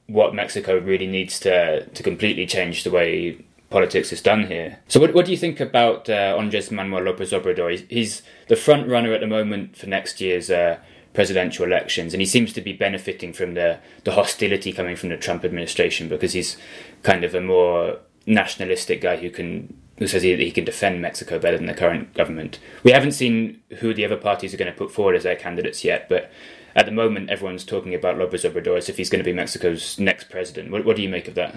what 0.06 0.34
Mexico 0.34 0.78
really 0.78 1.06
needs 1.06 1.40
to 1.40 1.84
to 1.86 2.02
completely 2.02 2.46
change 2.46 2.84
the 2.84 2.90
way 2.90 3.44
politics 3.70 4.12
is 4.12 4.22
done 4.22 4.46
here. 4.46 4.78
So, 4.88 5.00
what, 5.00 5.12
what 5.12 5.26
do 5.26 5.32
you 5.32 5.36
think 5.36 5.60
about 5.60 6.08
uh, 6.08 6.36
Andres 6.38 6.70
Manuel 6.70 7.02
Lopez 7.02 7.32
Obrador? 7.32 7.70
He's, 7.70 7.84
he's, 7.88 8.22
the 8.48 8.56
front 8.56 8.88
runner 8.88 9.12
at 9.12 9.20
the 9.20 9.26
moment 9.26 9.76
for 9.76 9.86
next 9.86 10.20
year's 10.20 10.50
uh, 10.50 10.78
presidential 11.12 11.64
elections, 11.64 12.14
and 12.14 12.20
he 12.20 12.26
seems 12.26 12.52
to 12.52 12.60
be 12.60 12.72
benefiting 12.72 13.32
from 13.32 13.54
the 13.54 13.78
the 14.04 14.12
hostility 14.12 14.72
coming 14.72 14.96
from 14.96 15.08
the 15.08 15.16
Trump 15.16 15.44
administration 15.44 16.08
because 16.08 16.32
he's 16.32 16.56
kind 17.02 17.24
of 17.24 17.34
a 17.34 17.40
more 17.40 17.98
nationalistic 18.26 19.00
guy 19.00 19.16
who 19.16 19.30
can 19.30 19.76
who 19.98 20.06
says 20.06 20.22
he, 20.22 20.36
he 20.36 20.50
can 20.50 20.64
defend 20.64 21.00
Mexico 21.00 21.38
better 21.38 21.56
than 21.56 21.66
the 21.66 21.74
current 21.74 22.14
government. 22.14 22.58
We 22.82 22.92
haven't 22.92 23.12
seen 23.12 23.62
who 23.78 23.94
the 23.94 24.04
other 24.04 24.16
parties 24.16 24.52
are 24.52 24.58
going 24.58 24.72
to 24.72 24.76
put 24.78 24.90
forward 24.90 25.16
as 25.16 25.22
their 25.22 25.36
candidates 25.36 25.84
yet, 25.84 26.08
but 26.08 26.30
at 26.74 26.84
the 26.84 26.92
moment, 26.92 27.30
everyone's 27.30 27.64
talking 27.64 27.94
about 27.94 28.18
Lopez 28.18 28.44
Obrador 28.44 28.76
as 28.76 28.88
if 28.88 28.98
he's 28.98 29.08
going 29.08 29.24
to 29.24 29.24
be 29.24 29.32
Mexico's 29.32 29.98
next 29.98 30.28
president. 30.28 30.70
What, 30.70 30.84
what 30.84 30.96
do 30.96 31.02
you 31.02 31.08
make 31.08 31.26
of 31.26 31.34
that? 31.34 31.54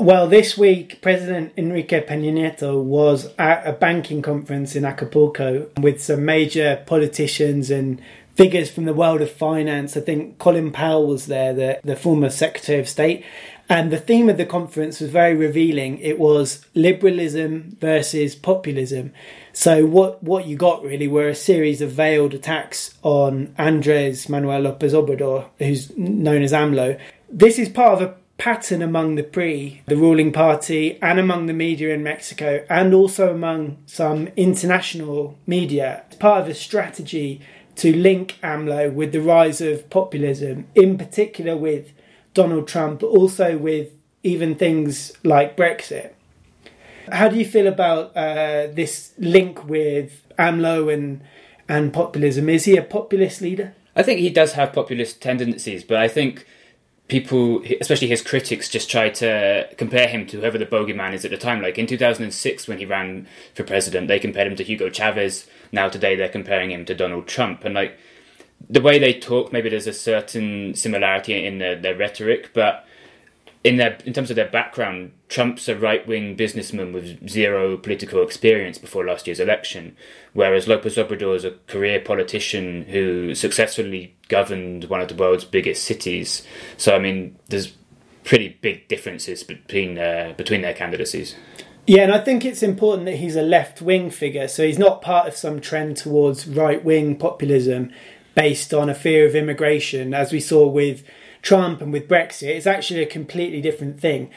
Well, 0.00 0.26
this 0.26 0.56
week, 0.56 1.02
President 1.02 1.52
Enrique 1.56 2.06
Peña 2.06 2.32
Nieto 2.32 2.82
was 2.82 3.28
at 3.38 3.66
a 3.66 3.72
banking 3.72 4.22
conference 4.22 4.74
in 4.74 4.84
Acapulco 4.86 5.68
with 5.80 6.02
some 6.02 6.24
major 6.24 6.82
politicians 6.86 7.70
and 7.70 8.00
figures 8.34 8.70
from 8.70 8.86
the 8.86 8.94
world 8.94 9.20
of 9.20 9.30
finance. 9.30 9.94
I 9.96 10.00
think 10.00 10.38
Colin 10.38 10.72
Powell 10.72 11.08
was 11.08 11.26
there, 11.26 11.52
the, 11.52 11.80
the 11.84 11.96
former 11.96 12.30
Secretary 12.30 12.78
of 12.78 12.88
State. 12.88 13.24
And 13.72 13.90
the 13.90 13.98
theme 13.98 14.28
of 14.28 14.36
the 14.36 14.44
conference 14.44 15.00
was 15.00 15.08
very 15.08 15.34
revealing. 15.34 15.96
It 16.00 16.18
was 16.18 16.66
liberalism 16.74 17.78
versus 17.80 18.34
populism. 18.34 19.14
So 19.54 19.86
what 19.86 20.22
what 20.22 20.46
you 20.46 20.56
got 20.56 20.84
really 20.84 21.08
were 21.08 21.28
a 21.28 21.34
series 21.34 21.80
of 21.80 21.90
veiled 21.90 22.34
attacks 22.34 22.92
on 23.00 23.54
Andres 23.56 24.28
Manuel 24.28 24.60
Lopez 24.60 24.92
Obrador, 24.92 25.46
who's 25.56 25.96
known 25.96 26.42
as 26.42 26.52
AMLO. 26.52 27.00
This 27.30 27.58
is 27.58 27.70
part 27.70 27.94
of 27.94 28.02
a 28.02 28.14
pattern 28.36 28.82
among 28.82 29.14
the 29.14 29.22
PRI, 29.22 29.80
the 29.86 29.96
ruling 29.96 30.32
party, 30.34 30.98
and 31.00 31.18
among 31.18 31.46
the 31.46 31.54
media 31.54 31.94
in 31.94 32.02
Mexico, 32.02 32.66
and 32.68 32.92
also 32.92 33.32
among 33.32 33.78
some 33.86 34.26
international 34.36 35.38
media. 35.46 36.04
It's 36.08 36.16
part 36.16 36.42
of 36.42 36.48
a 36.48 36.54
strategy 36.54 37.40
to 37.76 37.96
link 37.96 38.38
AMLO 38.42 38.92
with 38.92 39.12
the 39.12 39.22
rise 39.22 39.62
of 39.62 39.88
populism, 39.88 40.66
in 40.74 40.98
particular 40.98 41.56
with 41.56 41.94
Donald 42.34 42.68
Trump, 42.68 43.00
but 43.00 43.08
also 43.08 43.56
with 43.58 43.90
even 44.22 44.54
things 44.54 45.12
like 45.22 45.56
Brexit. 45.56 46.12
How 47.10 47.28
do 47.28 47.36
you 47.36 47.44
feel 47.44 47.66
about 47.66 48.16
uh, 48.16 48.68
this 48.72 49.12
link 49.18 49.64
with 49.68 50.26
AMLO 50.38 50.92
and 50.92 51.22
and 51.68 51.92
populism? 51.92 52.48
Is 52.48 52.64
he 52.64 52.76
a 52.76 52.82
populist 52.82 53.40
leader? 53.40 53.74
I 53.94 54.02
think 54.02 54.20
he 54.20 54.30
does 54.30 54.52
have 54.52 54.72
populist 54.72 55.20
tendencies, 55.20 55.84
but 55.84 55.98
I 55.98 56.08
think 56.08 56.46
people, 57.08 57.62
especially 57.80 58.08
his 58.08 58.22
critics, 58.22 58.68
just 58.68 58.90
try 58.90 59.10
to 59.10 59.68
compare 59.76 60.08
him 60.08 60.26
to 60.28 60.38
whoever 60.38 60.56
the 60.56 60.66
bogeyman 60.66 61.12
is 61.12 61.24
at 61.24 61.30
the 61.30 61.36
time. 61.36 61.60
Like 61.60 61.78
in 61.78 61.86
2006, 61.86 62.68
when 62.68 62.78
he 62.78 62.86
ran 62.86 63.26
for 63.54 63.64
president, 63.64 64.08
they 64.08 64.18
compared 64.18 64.46
him 64.46 64.56
to 64.56 64.64
Hugo 64.64 64.88
Chavez. 64.88 65.46
Now 65.72 65.88
today, 65.88 66.16
they're 66.16 66.28
comparing 66.28 66.70
him 66.70 66.84
to 66.86 66.94
Donald 66.94 67.26
Trump, 67.26 67.64
and 67.64 67.74
like 67.74 67.98
the 68.68 68.80
way 68.80 68.98
they 68.98 69.12
talk, 69.12 69.52
maybe 69.52 69.68
there's 69.68 69.86
a 69.86 69.92
certain 69.92 70.74
similarity 70.74 71.46
in 71.46 71.58
their, 71.58 71.76
their 71.76 71.96
rhetoric, 71.96 72.50
but 72.54 72.86
in 73.64 73.76
their 73.76 73.96
in 74.04 74.12
terms 74.12 74.30
of 74.30 74.36
their 74.36 74.48
background, 74.48 75.12
Trump's 75.28 75.68
a 75.68 75.76
right 75.76 76.06
wing 76.06 76.34
businessman 76.34 76.92
with 76.92 77.28
zero 77.28 77.76
political 77.76 78.22
experience 78.22 78.76
before 78.76 79.04
last 79.04 79.26
year's 79.26 79.40
election, 79.40 79.96
whereas 80.32 80.66
Lopez 80.66 80.96
Obrador 80.96 81.36
is 81.36 81.44
a 81.44 81.52
career 81.68 82.00
politician 82.00 82.82
who 82.82 83.34
successfully 83.34 84.16
governed 84.28 84.84
one 84.84 85.00
of 85.00 85.08
the 85.08 85.14
world's 85.14 85.44
biggest 85.44 85.84
cities. 85.84 86.44
So 86.76 86.96
I 86.96 86.98
mean, 86.98 87.38
there's 87.48 87.72
pretty 88.24 88.58
big 88.60 88.88
differences 88.88 89.44
between 89.44 89.96
uh, 89.96 90.34
between 90.36 90.62
their 90.62 90.74
candidacies. 90.74 91.36
Yeah, 91.86 92.02
and 92.02 92.12
I 92.12 92.18
think 92.18 92.44
it's 92.44 92.62
important 92.62 93.06
that 93.06 93.16
he's 93.16 93.34
a 93.34 93.42
left 93.42 93.82
wing 93.82 94.10
figure, 94.10 94.46
so 94.46 94.64
he's 94.64 94.78
not 94.78 95.02
part 95.02 95.26
of 95.26 95.36
some 95.36 95.60
trend 95.60 95.96
towards 95.96 96.46
right 96.46 96.82
wing 96.84 97.16
populism 97.16 97.92
based 98.34 98.72
on 98.72 98.88
a 98.88 98.94
fear 98.94 99.26
of 99.26 99.34
immigration, 99.34 100.14
as 100.14 100.32
we 100.32 100.40
saw 100.40 100.66
with 100.66 101.04
Trump 101.42 101.80
and 101.80 101.92
with 101.92 102.08
Brexit. 102.08 102.54
It's 102.54 102.66
actually 102.66 103.02
a 103.02 103.06
completely 103.06 103.60
different 103.60 104.00
thing. 104.00 104.30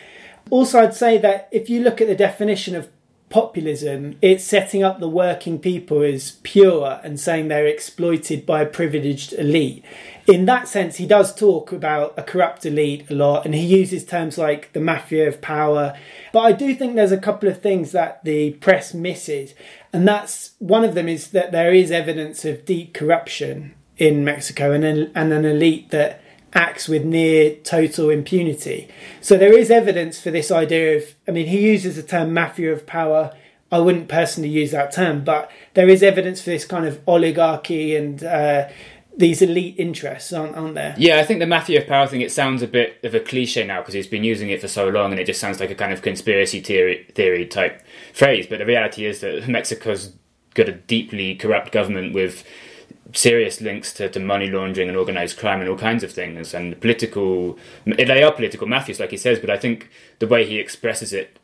Also, 0.50 0.80
I'd 0.80 0.94
say 0.94 1.18
that 1.20 1.48
if 1.52 1.70
you 1.70 1.82
look 1.82 2.02
at 2.02 2.08
the 2.08 2.16
definition 2.16 2.75
of 2.75 2.90
populism, 3.30 4.16
it's 4.22 4.44
setting 4.44 4.84
up 4.84 5.00
the 5.00 5.10
working 5.10 5.58
people 5.60 6.02
as 6.04 6.38
pure 6.44 7.00
and 7.04 7.20
saying 7.20 7.48
they're 7.48 7.66
exploited 7.66 8.46
by 8.46 8.62
a 8.62 8.66
privileged 8.68 9.34
elite. 9.34 9.84
In 10.28 10.46
that 10.46 10.68
sense, 10.68 10.98
he 10.98 11.08
does 11.08 11.36
talk 11.36 11.72
about 11.72 12.14
a 12.18 12.24
corrupt 12.24 12.66
elite 12.66 13.10
a 13.10 13.16
lot 13.16 13.46
and 13.46 13.56
he 13.56 13.66
uses 13.66 14.06
terms 14.06 14.38
like 14.38 14.72
the 14.74 14.80
mafia 14.80 15.28
of 15.28 15.42
power. 15.42 15.98
But 16.34 16.42
I 16.42 16.52
do 16.52 16.75
think 16.75 16.96
there's 16.96 17.12
a 17.12 17.18
couple 17.18 17.50
of 17.50 17.62
things 17.62 17.92
that 17.92 18.24
the 18.24 18.52
press 18.54 18.94
misses. 18.94 19.54
And 19.92 20.08
that's 20.08 20.52
one 20.60 20.84
of 20.84 20.96
them 20.96 21.10
is 21.10 21.32
that 21.32 21.52
there 21.52 21.74
is 21.74 21.92
evidence 21.92 22.46
of 22.46 22.66
deep 22.66 22.94
corruption 22.94 23.74
in 23.98 24.25
Mexico 24.25 24.72
and 24.72 24.84
an, 24.84 25.12
and 25.16 25.32
an 25.32 25.46
elite 25.46 25.90
that 25.92 26.22
acts 26.54 26.88
with 26.88 27.04
near 27.04 27.56
total 27.64 28.10
impunity. 28.10 28.88
So 29.22 29.38
there 29.38 29.58
is 29.58 29.70
evidence 29.70 30.20
for 30.22 30.32
this 30.32 30.52
idea 30.52 30.98
of, 30.98 31.04
I 31.28 31.32
mean, 31.32 31.48
he 31.48 31.60
uses 31.60 31.98
the 31.98 32.04
term 32.04 32.34
mafia 32.34 32.72
of 32.72 32.86
power. 32.86 33.36
I 33.72 33.80
wouldn't 33.80 34.08
personally 34.08 34.50
use 34.50 34.72
that 34.72 34.94
term, 34.94 35.24
but 35.24 35.52
there 35.74 35.90
is 35.90 36.02
evidence 36.02 36.42
for 36.42 36.52
this 36.52 36.66
kind 36.66 36.86
of 36.86 37.02
oligarchy 37.08 37.96
and 37.96 38.24
uh, 38.24 38.70
these 39.18 39.42
elite 39.42 39.75
interests, 39.78 40.32
aren't, 40.32 40.56
aren't 40.56 40.75
there? 40.75 40.96
Yeah, 40.98 41.20
I 41.20 41.24
think 41.24 41.40
the 41.40 41.48
mafia 41.48 41.82
of 41.82 41.88
power 41.88 42.08
thing, 42.08 42.22
it 42.22 42.32
sounds 42.32 42.62
a 42.62 42.68
bit 42.68 43.00
of 43.04 43.14
a 43.14 43.20
cliche 43.20 43.66
now 43.66 43.82
because 43.82 43.94
he's 43.94 44.08
been 44.08 44.24
using 44.24 44.50
it 44.50 44.62
for 44.62 44.70
so 44.70 44.88
long 44.88 45.12
and 45.12 45.20
it 45.20 45.25
just 45.25 45.42
sounds 45.42 45.60
like 45.60 45.72
a 45.72 45.75
kind 45.75 45.92
of 45.92 46.02
conspiracy 46.02 46.62
theory, 46.62 47.06
theory 47.16 47.46
type 47.46 47.82
phrase. 48.14 48.48
But 48.48 48.60
the 48.60 48.66
reality 48.66 49.06
is 49.06 49.20
that 49.22 49.48
Mexico's 49.48 50.14
got 50.54 50.70
a 50.70 50.74
deeply 50.74 51.36
corrupt 51.36 51.74
government 51.74 52.14
with 52.14 52.46
serious 53.13 53.62
links 53.62 53.94
to, 53.94 54.10
to 54.10 54.20
money 54.20 54.50
laundering 54.50 54.89
and 54.89 54.98
organized 54.98 55.38
crime 55.38 55.62
and 55.62 55.70
all 55.70 55.77
kinds 55.77 56.04
of 56.04 56.12
things. 56.12 56.54
And 56.54 56.80
political 56.82 57.58
they 57.86 58.24
are 58.24 58.32
political 58.32 58.68
mafias 58.68 59.00
like 59.00 59.12
he 59.12 59.18
says 59.18 59.39
but 59.39 59.50
i 59.50 59.58
think 59.58 59.89
the 60.20 60.27
way 60.27 60.46
he 60.46 60.58
expresses 60.60 61.13
it 61.13 61.38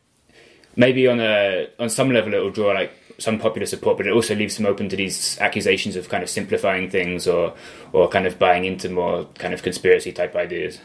maybe 0.76 1.06
on 1.06 1.20
a 1.20 1.68
on 1.78 1.90
some 1.90 2.10
level 2.10 2.34
it 2.34 2.38
will 2.38 2.50
draw 2.50 2.72
like 2.72 2.92
some 3.18 3.38
popular 3.38 3.66
support 3.66 3.96
but 3.96 4.06
it 4.06 4.12
also 4.12 4.34
leaves 4.34 4.58
him 4.58 4.66
open 4.66 4.88
to 4.88 4.96
these 4.96 5.38
accusations 5.40 5.96
of 5.96 6.08
kind 6.08 6.22
of 6.22 6.30
simplifying 6.30 6.90
things 6.90 7.26
or 7.26 7.54
or 7.92 8.08
kind 8.08 8.26
of 8.26 8.38
buying 8.38 8.64
into 8.64 8.88
more 8.88 9.24
kind 9.34 9.54
of 9.54 9.62
conspiracy 9.62 10.12
type 10.12 10.34
ideas. 10.34 10.78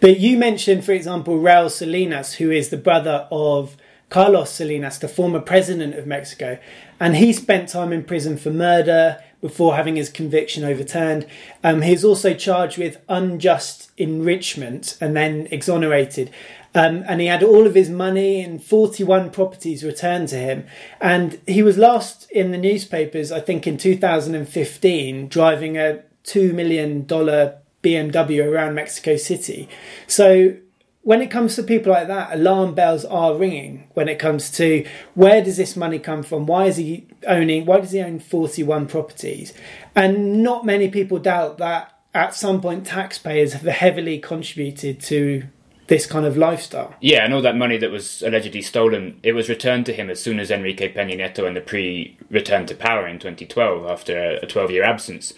But 0.00 0.20
you 0.20 0.38
mentioned 0.38 0.84
for 0.84 0.92
example 0.92 1.38
raul 1.38 1.70
salinas 1.70 2.34
who 2.34 2.50
is 2.50 2.68
the 2.68 2.76
brother 2.76 3.26
of 3.30 3.76
carlos 4.10 4.50
salinas 4.50 4.98
the 4.98 5.08
former 5.08 5.40
president 5.40 5.94
of 5.94 6.06
mexico 6.06 6.58
and 6.98 7.16
he 7.16 7.32
spent 7.32 7.68
time 7.68 7.92
in 7.92 8.02
prison 8.02 8.38
for 8.38 8.50
murder 8.50 9.22
before 9.40 9.76
having 9.76 9.96
his 9.96 10.08
conviction 10.08 10.64
overturned. 10.64 11.26
Um, 11.62 11.82
he 11.82 11.92
was 11.92 12.04
also 12.04 12.34
charged 12.34 12.78
with 12.78 13.00
unjust 13.08 13.90
enrichment 13.96 14.96
and 15.00 15.16
then 15.16 15.48
exonerated. 15.50 16.30
Um, 16.74 17.04
and 17.08 17.20
he 17.20 17.28
had 17.28 17.42
all 17.42 17.66
of 17.66 17.74
his 17.74 17.88
money 17.88 18.40
and 18.40 18.62
41 18.62 19.30
properties 19.30 19.82
returned 19.82 20.28
to 20.28 20.36
him. 20.36 20.66
And 21.00 21.40
he 21.46 21.62
was 21.62 21.78
last 21.78 22.30
in 22.30 22.50
the 22.50 22.58
newspapers, 22.58 23.32
I 23.32 23.40
think, 23.40 23.66
in 23.66 23.78
2015, 23.78 25.28
driving 25.28 25.78
a 25.78 26.02
$2 26.24 26.52
million 26.52 27.04
BMW 27.04 28.44
around 28.44 28.74
Mexico 28.74 29.16
City. 29.16 29.68
So 30.06 30.56
when 31.02 31.22
it 31.22 31.30
comes 31.30 31.56
to 31.56 31.62
people 31.62 31.92
like 31.92 32.08
that, 32.08 32.34
alarm 32.34 32.74
bells 32.74 33.04
are 33.04 33.34
ringing 33.34 33.88
when 33.94 34.08
it 34.08 34.18
comes 34.18 34.50
to 34.52 34.86
where 35.14 35.42
does 35.42 35.56
this 35.56 35.76
money 35.76 35.98
come 35.98 36.22
from? 36.22 36.46
Why 36.46 36.66
is 36.66 36.76
he 36.76 37.06
owning, 37.26 37.66
why 37.66 37.80
does 37.80 37.92
he 37.92 38.00
own 38.00 38.18
41 38.18 38.86
properties? 38.86 39.54
And 39.94 40.42
not 40.42 40.66
many 40.66 40.88
people 40.88 41.18
doubt 41.18 41.58
that 41.58 41.94
at 42.14 42.34
some 42.34 42.60
point 42.60 42.86
taxpayers 42.86 43.52
have 43.52 43.62
heavily 43.62 44.18
contributed 44.18 45.00
to 45.00 45.44
this 45.86 46.04
kind 46.04 46.26
of 46.26 46.36
lifestyle. 46.36 46.94
Yeah, 47.00 47.24
and 47.24 47.32
all 47.32 47.42
that 47.42 47.56
money 47.56 47.78
that 47.78 47.90
was 47.90 48.22
allegedly 48.22 48.62
stolen, 48.62 49.18
it 49.22 49.32
was 49.32 49.48
returned 49.48 49.86
to 49.86 49.92
him 49.92 50.10
as 50.10 50.20
soon 50.20 50.38
as 50.38 50.50
Enrique 50.50 50.92
Peña 50.92 51.16
Nieto 51.16 51.46
and 51.46 51.56
the 51.56 51.62
PRI 51.62 52.16
returned 52.30 52.68
to 52.68 52.74
power 52.74 53.06
in 53.06 53.18
2012 53.18 53.86
after 53.86 54.38
a 54.42 54.46
12 54.46 54.70
year 54.70 54.84
absence. 54.84 55.32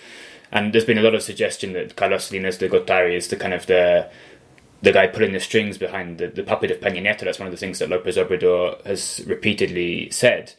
And 0.52 0.72
there's 0.72 0.84
been 0.84 0.98
a 0.98 1.02
lot 1.02 1.14
of 1.14 1.22
suggestion 1.22 1.74
that 1.74 1.94
Carlos 1.94 2.24
Salinas 2.24 2.58
de 2.58 2.68
Gortari 2.68 3.14
is 3.14 3.28
the 3.28 3.36
kind 3.36 3.54
of 3.54 3.66
the 3.66 4.10
the 4.82 4.92
guy 4.92 5.06
pulling 5.06 5.32
the 5.32 5.40
strings 5.40 5.78
behind 5.78 6.18
the, 6.18 6.28
the 6.28 6.42
puppet 6.42 6.70
of 6.70 6.80
Peña 6.80 7.02
Nieto. 7.02 7.20
That's 7.20 7.38
one 7.38 7.46
of 7.46 7.52
the 7.52 7.58
things 7.58 7.78
that 7.78 7.90
Lopez 7.90 8.16
Obrador 8.16 8.84
has 8.86 9.22
repeatedly 9.26 10.10
said. 10.10 10.54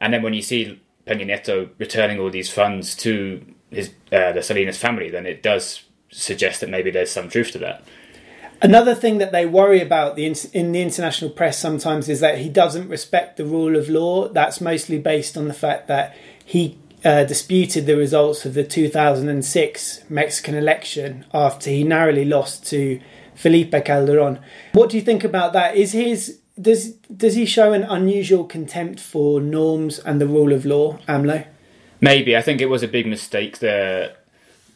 And 0.00 0.12
then 0.12 0.22
when 0.22 0.34
you 0.34 0.42
see 0.42 0.80
Peña 1.06 1.26
Nieto 1.26 1.70
returning 1.78 2.18
all 2.18 2.30
these 2.30 2.50
funds 2.50 2.94
to 2.96 3.44
his 3.70 3.90
uh, 4.12 4.32
the 4.32 4.42
Salinas 4.42 4.78
family, 4.78 5.10
then 5.10 5.26
it 5.26 5.42
does 5.42 5.84
suggest 6.10 6.60
that 6.60 6.70
maybe 6.70 6.90
there's 6.90 7.10
some 7.10 7.28
truth 7.28 7.50
to 7.52 7.58
that. 7.58 7.84
Another 8.62 8.94
thing 8.94 9.18
that 9.18 9.32
they 9.32 9.44
worry 9.44 9.80
about 9.80 10.16
the 10.16 10.24
in 10.52 10.72
the 10.72 10.80
international 10.80 11.30
press 11.30 11.58
sometimes 11.58 12.08
is 12.08 12.20
that 12.20 12.38
he 12.38 12.48
doesn't 12.48 12.88
respect 12.88 13.36
the 13.36 13.44
rule 13.44 13.76
of 13.76 13.88
law. 13.88 14.28
That's 14.28 14.60
mostly 14.60 14.98
based 14.98 15.36
on 15.36 15.48
the 15.48 15.54
fact 15.54 15.88
that 15.88 16.16
he 16.44 16.78
uh, 17.04 17.24
disputed 17.24 17.86
the 17.86 17.96
results 17.96 18.46
of 18.46 18.54
the 18.54 18.64
2006 18.64 20.04
Mexican 20.08 20.54
election 20.54 21.26
after 21.34 21.68
he 21.68 21.84
narrowly 21.84 22.24
lost 22.24 22.64
to 22.66 23.00
Felipe 23.34 23.84
Calderon. 23.84 24.38
What 24.72 24.90
do 24.90 24.96
you 24.96 25.02
think 25.02 25.24
about 25.24 25.52
that? 25.52 25.76
Is 25.76 25.92
his 25.92 26.40
does 26.60 26.92
does 27.14 27.34
he 27.34 27.46
show 27.46 27.72
an 27.72 27.82
unusual 27.84 28.44
contempt 28.44 29.00
for 29.00 29.40
norms 29.40 29.98
and 29.98 30.20
the 30.20 30.26
rule 30.26 30.52
of 30.52 30.64
law, 30.64 30.98
AMLO? 31.08 31.46
Maybe 32.00 32.36
I 32.36 32.42
think 32.42 32.60
it 32.60 32.66
was 32.66 32.82
a 32.82 32.88
big 32.88 33.06
mistake 33.06 33.58
the 33.58 34.14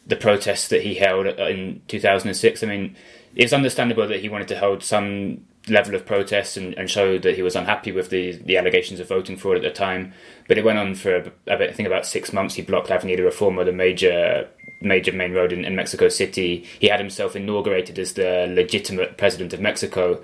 the 0.07 0.15
protests 0.15 0.67
that 0.69 0.81
he 0.81 0.95
held 0.95 1.27
in 1.27 1.81
2006. 1.87 2.63
I 2.63 2.67
mean, 2.67 2.95
it's 3.35 3.53
understandable 3.53 4.07
that 4.07 4.21
he 4.21 4.29
wanted 4.29 4.47
to 4.47 4.57
hold 4.59 4.83
some 4.83 5.45
level 5.67 5.93
of 5.93 6.05
protest 6.05 6.57
and, 6.57 6.73
and 6.75 6.89
showed 6.89 7.21
that 7.21 7.35
he 7.35 7.43
was 7.43 7.55
unhappy 7.55 7.91
with 7.91 8.09
the, 8.09 8.31
the 8.37 8.57
allegations 8.57 8.99
of 8.99 9.07
voting 9.07 9.37
fraud 9.37 9.57
at 9.57 9.61
the 9.61 9.69
time. 9.69 10.13
But 10.47 10.57
it 10.57 10.65
went 10.65 10.79
on 10.79 10.95
for 10.95 11.31
I 11.47 11.71
think 11.71 11.87
about 11.87 12.05
six 12.07 12.33
months. 12.33 12.55
He 12.55 12.63
blocked 12.63 12.89
Avenida 12.89 13.23
Reforma, 13.23 13.63
the 13.65 13.71
major 13.71 14.49
major 14.81 15.11
main 15.11 15.33
road 15.33 15.51
in, 15.51 15.65
in 15.65 15.75
Mexico 15.75 16.09
City. 16.09 16.65
He 16.79 16.87
had 16.87 16.99
himself 16.99 17.35
inaugurated 17.35 17.99
as 17.99 18.13
the 18.13 18.47
legitimate 18.49 19.17
president 19.17 19.53
of 19.53 19.59
Mexico 19.59 20.21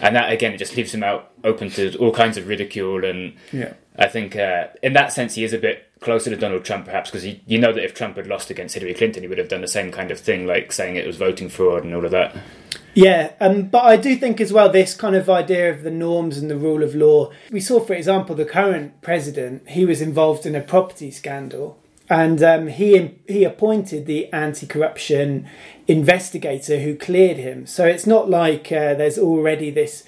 and 0.00 0.16
that 0.16 0.32
again 0.32 0.52
it 0.52 0.58
just 0.58 0.76
leaves 0.76 0.92
him 0.92 1.02
out 1.02 1.30
open 1.44 1.70
to 1.70 1.96
all 1.98 2.12
kinds 2.12 2.36
of 2.36 2.48
ridicule 2.48 3.04
and 3.04 3.34
yeah. 3.52 3.72
I 3.98 4.08
think 4.08 4.36
uh, 4.36 4.68
in 4.82 4.92
that 4.92 5.12
sense 5.12 5.34
he 5.34 5.44
is 5.44 5.52
a 5.52 5.58
bit 5.58 5.90
closer 6.00 6.30
to 6.30 6.36
Donald 6.36 6.64
Trump 6.64 6.84
perhaps 6.84 7.10
because 7.10 7.26
you 7.26 7.58
know 7.58 7.72
that 7.72 7.84
if 7.84 7.94
Trump 7.94 8.16
had 8.16 8.26
lost 8.26 8.50
against 8.50 8.74
Hillary 8.74 8.94
Clinton 8.94 9.22
he 9.22 9.28
would 9.28 9.38
have 9.38 9.48
done 9.48 9.62
the 9.62 9.68
same 9.68 9.90
kind 9.90 10.10
of 10.10 10.20
thing 10.20 10.46
like 10.46 10.72
saying 10.72 10.96
it 10.96 11.06
was 11.06 11.16
voting 11.16 11.48
fraud 11.48 11.84
and 11.84 11.94
all 11.94 12.04
of 12.04 12.10
that 12.10 12.36
yeah 12.94 13.32
um, 13.40 13.62
but 13.64 13.84
I 13.84 13.96
do 13.96 14.16
think 14.16 14.40
as 14.40 14.52
well 14.52 14.70
this 14.70 14.94
kind 14.94 15.16
of 15.16 15.30
idea 15.30 15.70
of 15.70 15.82
the 15.82 15.90
norms 15.90 16.38
and 16.38 16.50
the 16.50 16.58
rule 16.58 16.82
of 16.82 16.94
law 16.94 17.30
we 17.50 17.60
saw 17.60 17.80
for 17.80 17.94
example 17.94 18.34
the 18.34 18.44
current 18.44 19.00
president 19.00 19.68
he 19.70 19.84
was 19.84 20.02
involved 20.02 20.44
in 20.44 20.54
a 20.54 20.60
property 20.60 21.10
scandal 21.10 21.78
and 22.08 22.42
um, 22.42 22.68
he 22.68 23.18
he 23.26 23.44
appointed 23.44 24.06
the 24.06 24.32
anti-corruption 24.32 25.48
investigator 25.86 26.80
who 26.80 26.96
cleared 26.96 27.36
him. 27.36 27.66
So 27.66 27.84
it's 27.84 28.06
not 28.06 28.28
like 28.30 28.70
uh, 28.72 28.94
there's 28.94 29.18
already 29.18 29.70
this 29.70 30.04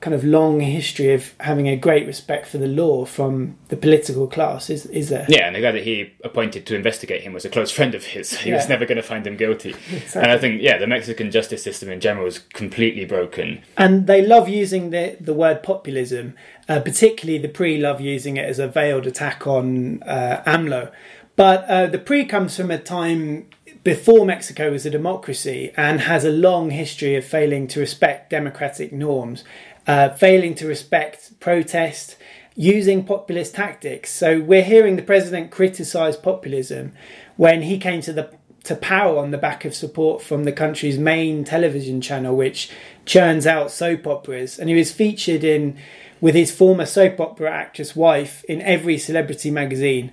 kind 0.00 0.14
of 0.14 0.22
long 0.22 0.60
history 0.60 1.12
of 1.12 1.34
having 1.40 1.68
a 1.68 1.76
great 1.76 2.06
respect 2.06 2.46
for 2.46 2.58
the 2.58 2.68
law 2.68 3.04
from 3.04 3.56
the 3.68 3.76
political 3.76 4.28
class, 4.28 4.70
is 4.70 4.86
is 4.86 5.08
there? 5.08 5.26
Yeah, 5.28 5.46
and 5.46 5.56
the 5.56 5.60
guy 5.60 5.72
that 5.72 5.82
he 5.82 6.12
appointed 6.22 6.66
to 6.66 6.76
investigate 6.76 7.22
him 7.22 7.32
was 7.32 7.44
a 7.44 7.48
close 7.48 7.70
friend 7.70 7.94
of 7.94 8.04
his. 8.04 8.32
He 8.48 8.50
yeah. 8.50 8.56
was 8.56 8.68
never 8.68 8.86
going 8.86 8.96
to 8.96 9.02
find 9.02 9.26
him 9.26 9.36
guilty. 9.36 9.74
Exactly. 9.90 10.22
And 10.22 10.30
I 10.30 10.38
think, 10.38 10.62
yeah, 10.62 10.78
the 10.78 10.86
Mexican 10.86 11.30
justice 11.30 11.62
system 11.62 11.90
in 11.90 12.00
general 12.00 12.26
is 12.26 12.38
completely 12.38 13.04
broken. 13.04 13.62
And 13.76 14.06
they 14.06 14.22
love 14.22 14.48
using 14.48 14.90
the 14.90 15.16
the 15.20 15.34
word 15.34 15.62
populism, 15.62 16.34
uh, 16.68 16.80
particularly 16.80 17.38
the 17.38 17.48
PRI 17.48 17.76
love 17.76 18.00
using 18.00 18.36
it 18.36 18.44
as 18.44 18.58
a 18.58 18.68
veiled 18.68 19.06
attack 19.06 19.46
on 19.46 20.02
uh, 20.04 20.42
AMLO. 20.46 20.92
But 21.38 21.66
uh, 21.66 21.86
the 21.86 22.00
PRI 22.00 22.24
comes 22.24 22.56
from 22.56 22.72
a 22.72 22.80
time 22.80 23.46
before 23.84 24.26
Mexico 24.26 24.72
was 24.72 24.84
a 24.84 24.90
democracy 24.90 25.70
and 25.76 26.00
has 26.00 26.24
a 26.24 26.32
long 26.32 26.70
history 26.70 27.14
of 27.14 27.24
failing 27.24 27.68
to 27.68 27.78
respect 27.78 28.30
democratic 28.30 28.92
norms, 28.92 29.44
uh, 29.86 30.08
failing 30.08 30.56
to 30.56 30.66
respect 30.66 31.38
protest, 31.38 32.16
using 32.56 33.04
populist 33.04 33.54
tactics. 33.54 34.10
So 34.10 34.40
we're 34.40 34.64
hearing 34.64 34.96
the 34.96 35.02
president 35.02 35.52
criticize 35.52 36.16
populism 36.16 36.92
when 37.36 37.62
he 37.62 37.78
came 37.78 38.00
to 38.00 38.12
the 38.12 38.34
to 38.64 38.74
power 38.74 39.16
on 39.16 39.30
the 39.30 39.38
back 39.38 39.64
of 39.64 39.76
support 39.76 40.20
from 40.20 40.42
the 40.42 40.50
country's 40.50 40.98
main 40.98 41.44
television 41.44 42.00
channel, 42.00 42.34
which 42.34 42.68
churns 43.06 43.46
out 43.46 43.70
soap 43.70 44.08
operas, 44.08 44.58
and 44.58 44.68
he 44.68 44.74
was 44.74 44.90
featured 44.90 45.44
in 45.44 45.78
with 46.20 46.34
his 46.34 46.50
former 46.50 46.84
soap 46.84 47.20
opera 47.20 47.48
actress 47.48 47.94
wife 47.94 48.42
in 48.48 48.60
every 48.62 48.98
celebrity 48.98 49.52
magazine. 49.52 50.10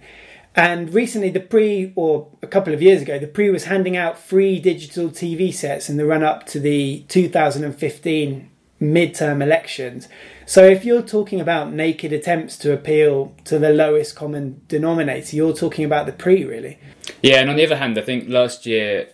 And 0.55 0.93
recently, 0.93 1.29
the 1.29 1.41
PRI, 1.41 1.91
or 1.95 2.29
a 2.41 2.47
couple 2.47 2.73
of 2.73 2.81
years 2.81 3.01
ago, 3.01 3.19
the 3.19 3.27
PRI 3.27 3.49
was 3.49 3.65
handing 3.65 3.97
out 3.97 4.17
free 4.17 4.59
digital 4.59 5.09
TV 5.09 5.53
sets 5.53 5.89
in 5.89 5.97
the 5.97 6.05
run 6.05 6.23
up 6.23 6.45
to 6.47 6.59
the 6.59 7.03
2015 7.09 8.49
midterm 8.81 9.43
elections. 9.43 10.07
So, 10.45 10.63
if 10.63 10.85
you're 10.85 11.01
talking 11.01 11.41
about 11.41 11.73
naked 11.73 12.13
attempts 12.13 12.57
to 12.59 12.71
appeal 12.71 13.35
to 13.43 13.59
the 13.59 13.71
lowest 13.71 14.15
common 14.15 14.61
denominator, 14.67 15.35
you're 15.35 15.53
talking 15.53 15.83
about 15.83 16.05
the 16.05 16.13
PRI, 16.13 16.43
really. 16.43 16.79
Yeah, 17.21 17.41
and 17.41 17.49
on 17.49 17.57
the 17.57 17.65
other 17.65 17.77
hand, 17.77 17.97
I 17.97 18.01
think 18.01 18.29
last 18.29 18.65
year 18.65 19.09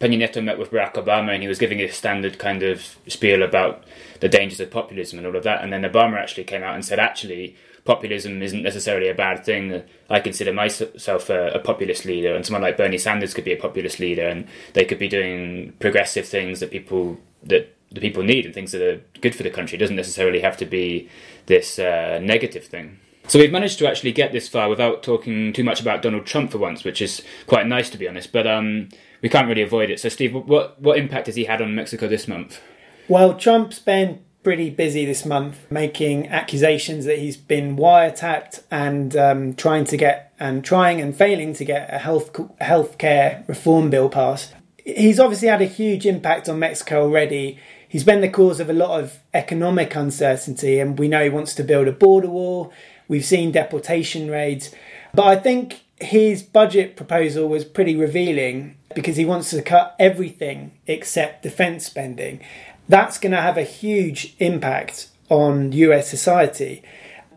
Peña 0.00 0.18
Nieto 0.18 0.44
met 0.44 0.58
with 0.58 0.70
Barack 0.70 0.94
Obama 0.94 1.32
and 1.32 1.42
he 1.42 1.48
was 1.48 1.58
giving 1.58 1.80
a 1.80 1.88
standard 1.88 2.38
kind 2.38 2.62
of 2.62 2.96
spiel 3.08 3.42
about 3.42 3.84
the 4.20 4.28
dangers 4.28 4.60
of 4.60 4.70
populism 4.70 5.18
and 5.18 5.26
all 5.26 5.36
of 5.36 5.44
that. 5.44 5.62
And 5.62 5.72
then 5.72 5.82
Obama 5.82 6.18
actually 6.18 6.44
came 6.44 6.62
out 6.62 6.74
and 6.74 6.84
said, 6.84 6.98
actually, 6.98 7.56
populism 7.86 8.42
isn't 8.42 8.62
necessarily 8.62 9.08
a 9.08 9.14
bad 9.14 9.44
thing. 9.44 9.82
I 10.10 10.20
consider 10.20 10.52
myself 10.52 11.30
a, 11.30 11.52
a, 11.52 11.58
populist 11.58 12.04
leader, 12.04 12.34
and 12.34 12.44
someone 12.44 12.62
like 12.62 12.76
Bernie 12.76 12.98
Sanders 12.98 13.32
could 13.32 13.44
be 13.44 13.52
a 13.52 13.56
populist 13.56 13.98
leader, 14.00 14.26
and 14.26 14.46
they 14.74 14.84
could 14.84 14.98
be 14.98 15.08
doing 15.08 15.72
progressive 15.78 16.26
things 16.26 16.60
that 16.60 16.70
people 16.70 17.18
that 17.44 17.74
the 17.92 18.00
people 18.00 18.22
need 18.22 18.44
and 18.44 18.52
things 18.52 18.72
that 18.72 18.82
are 18.82 19.00
good 19.20 19.34
for 19.34 19.44
the 19.44 19.50
country. 19.50 19.76
It 19.76 19.80
doesn't 19.80 19.96
necessarily 19.96 20.40
have 20.40 20.56
to 20.58 20.66
be 20.66 21.08
this 21.46 21.78
uh, 21.78 22.18
negative 22.20 22.64
thing. 22.64 22.98
So 23.28 23.38
we've 23.38 23.52
managed 23.52 23.78
to 23.78 23.88
actually 23.88 24.12
get 24.12 24.32
this 24.32 24.48
far 24.48 24.68
without 24.68 25.02
talking 25.02 25.52
too 25.52 25.64
much 25.64 25.80
about 25.80 26.02
Donald 26.02 26.26
Trump 26.26 26.52
for 26.52 26.58
once, 26.58 26.84
which 26.84 27.00
is 27.00 27.22
quite 27.46 27.66
nice 27.66 27.90
to 27.90 27.98
be 27.98 28.08
honest. 28.08 28.32
But 28.32 28.46
um, 28.46 28.88
we 29.22 29.28
can't 29.28 29.48
really 29.48 29.62
avoid 29.62 29.90
it. 29.90 30.00
So, 30.00 30.08
Steve, 30.08 30.34
what 30.34 30.80
what 30.80 30.98
impact 30.98 31.26
has 31.26 31.36
he 31.36 31.44
had 31.44 31.62
on 31.62 31.74
Mexico 31.74 32.08
this 32.08 32.28
month? 32.28 32.60
Well, 33.08 33.34
Trump's 33.34 33.78
been 33.78 34.24
pretty 34.46 34.70
busy 34.70 35.04
this 35.04 35.26
month 35.26 35.68
making 35.72 36.28
accusations 36.28 37.04
that 37.04 37.18
he's 37.18 37.36
been 37.36 37.76
wiretapped 37.76 38.62
and 38.70 39.16
um, 39.16 39.52
trying 39.54 39.84
to 39.84 39.96
get 39.96 40.32
and 40.38 40.64
trying 40.64 41.00
and 41.00 41.16
failing 41.16 41.52
to 41.52 41.64
get 41.64 41.92
a 41.92 41.98
health 41.98 42.32
healthcare 42.60 43.42
reform 43.48 43.90
bill 43.90 44.08
passed. 44.08 44.54
He's 44.84 45.18
obviously 45.18 45.48
had 45.48 45.62
a 45.62 45.64
huge 45.64 46.06
impact 46.06 46.48
on 46.48 46.60
Mexico 46.60 47.02
already. 47.02 47.58
He's 47.88 48.04
been 48.04 48.20
the 48.20 48.28
cause 48.28 48.60
of 48.60 48.70
a 48.70 48.72
lot 48.72 49.00
of 49.00 49.18
economic 49.34 49.96
uncertainty, 49.96 50.78
and 50.78 50.96
we 50.96 51.08
know 51.08 51.24
he 51.24 51.28
wants 51.28 51.52
to 51.56 51.64
build 51.64 51.88
a 51.88 51.92
border 51.92 52.30
wall. 52.30 52.72
We've 53.08 53.24
seen 53.24 53.50
deportation 53.50 54.30
raids, 54.30 54.72
but 55.12 55.26
I 55.26 55.34
think 55.34 55.80
his 56.00 56.44
budget 56.44 56.94
proposal 56.94 57.48
was 57.48 57.64
pretty 57.64 57.96
revealing 57.96 58.76
because 58.94 59.16
he 59.16 59.24
wants 59.24 59.50
to 59.50 59.60
cut 59.60 59.96
everything 59.98 60.70
except 60.86 61.42
defense 61.42 61.84
spending 61.84 62.40
that's 62.88 63.18
going 63.18 63.32
to 63.32 63.40
have 63.40 63.56
a 63.56 63.62
huge 63.62 64.34
impact 64.38 65.08
on 65.28 65.72
US 65.72 66.08
society 66.08 66.82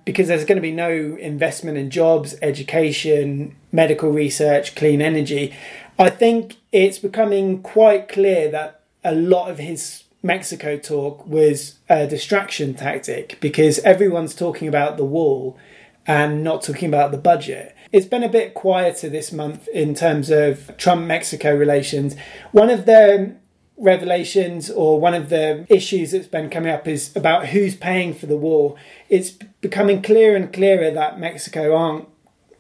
because 0.05 0.27
there's 0.27 0.45
going 0.45 0.55
to 0.57 0.61
be 0.61 0.71
no 0.71 0.89
investment 1.19 1.77
in 1.77 1.89
jobs, 1.89 2.35
education, 2.41 3.55
medical 3.71 4.11
research, 4.11 4.75
clean 4.75 5.01
energy. 5.01 5.53
I 5.97 6.09
think 6.09 6.55
it's 6.71 6.97
becoming 6.97 7.61
quite 7.61 8.07
clear 8.09 8.49
that 8.51 8.81
a 9.03 9.13
lot 9.13 9.51
of 9.51 9.59
his 9.59 10.03
Mexico 10.21 10.77
talk 10.77 11.25
was 11.25 11.79
a 11.89 12.07
distraction 12.07 12.73
tactic 12.73 13.37
because 13.39 13.79
everyone's 13.79 14.35
talking 14.35 14.67
about 14.67 14.97
the 14.97 15.05
wall 15.05 15.57
and 16.05 16.43
not 16.43 16.63
talking 16.63 16.89
about 16.89 17.11
the 17.11 17.17
budget. 17.17 17.75
It's 17.91 18.05
been 18.05 18.23
a 18.23 18.29
bit 18.29 18.53
quieter 18.53 19.09
this 19.09 19.31
month 19.31 19.67
in 19.69 19.93
terms 19.93 20.29
of 20.29 20.75
Trump 20.77 21.05
Mexico 21.05 21.55
relations. 21.55 22.15
One 22.51 22.69
of 22.69 22.85
the 22.85 23.35
revelations 23.79 24.69
or 24.69 24.99
one 24.99 25.13
of 25.13 25.29
the 25.29 25.65
issues 25.69 26.11
that's 26.11 26.27
been 26.27 26.49
coming 26.49 26.71
up 26.71 26.87
is 26.87 27.15
about 27.15 27.47
who's 27.47 27.75
paying 27.75 28.13
for 28.13 28.25
the 28.25 28.37
war. 28.37 28.75
It's 29.07 29.31
becoming 29.61 30.01
clearer 30.01 30.35
and 30.35 30.51
clearer 30.51 30.91
that 30.91 31.19
Mexico 31.19 31.75
aren't 31.75 32.07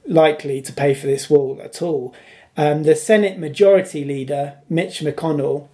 likely 0.05 0.61
to 0.61 0.73
pay 0.73 0.93
for 0.93 1.07
this 1.07 1.29
wall 1.29 1.59
at 1.63 1.81
all. 1.81 2.15
Um, 2.57 2.83
the 2.83 2.95
Senate 2.95 3.37
Majority 3.37 4.03
Leader, 4.03 4.55
Mitch 4.69 5.01
McConnell, 5.01 5.67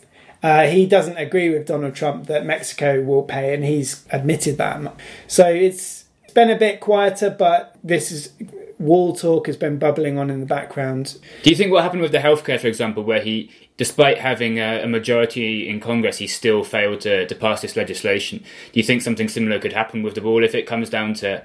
uh, 0.44 0.68
he 0.68 0.86
doesn't 0.86 1.18
agree 1.18 1.50
with 1.50 1.66
Donald 1.66 1.96
Trump 1.96 2.28
that 2.28 2.46
Mexico 2.46 3.02
will 3.02 3.24
pay, 3.24 3.54
and 3.54 3.64
he's 3.64 4.06
admitted 4.12 4.58
that. 4.58 4.96
So 5.28 5.48
it's 5.48 6.06
been 6.36 6.52
a 6.52 6.58
bit 6.58 6.80
quieter, 6.80 7.30
but 7.32 7.76
this 7.84 8.12
is 8.12 8.32
wall 8.78 9.16
talk 9.16 9.48
has 9.48 9.58
been 9.58 9.80
bubbling 9.80 10.18
on 10.18 10.30
in 10.30 10.42
the 10.42 10.46
background. 10.46 11.18
Do 11.44 11.50
you 11.50 11.56
think 11.56 11.72
what 11.72 11.82
happened 11.84 12.02
with 12.02 12.12
the 12.12 12.20
healthcare, 12.20 12.60
for 12.60 12.68
example, 12.68 13.04
where 13.04 13.22
he, 13.22 13.50
despite 13.78 14.20
having 14.20 14.60
a, 14.60 14.84
a 14.84 14.88
majority 14.88 15.68
in 15.68 15.80
Congress, 15.80 16.18
he 16.18 16.28
still 16.28 16.64
failed 16.64 17.02
to, 17.02 17.26
to 17.28 17.36
pass 17.36 17.62
this 17.62 17.76
legislation? 17.76 18.40
Do 18.40 18.80
you 18.80 18.84
think 18.84 19.02
something 19.02 19.28
similar 19.28 19.60
could 19.60 19.74
happen 19.74 20.04
with 20.04 20.16
the 20.16 20.22
wall 20.22 20.44
if 20.44 20.56
it 20.56 20.68
comes 20.68 20.90
down 20.90 21.14
to 21.16 21.44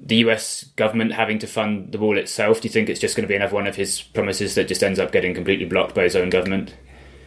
the 0.00 0.16
US 0.16 0.64
government 0.76 1.12
having 1.12 1.38
to 1.40 1.46
fund 1.46 1.92
the 1.92 1.98
wall 1.98 2.16
itself? 2.18 2.60
Do 2.60 2.68
you 2.68 2.72
think 2.72 2.88
it's 2.88 3.00
just 3.00 3.16
going 3.16 3.24
to 3.24 3.28
be 3.28 3.36
another 3.36 3.54
one 3.54 3.66
of 3.66 3.76
his 3.76 4.00
promises 4.00 4.54
that 4.54 4.68
just 4.68 4.82
ends 4.82 4.98
up 4.98 5.12
getting 5.12 5.34
completely 5.34 5.66
blocked 5.66 5.94
by 5.94 6.04
his 6.04 6.16
own 6.16 6.30
government? 6.30 6.74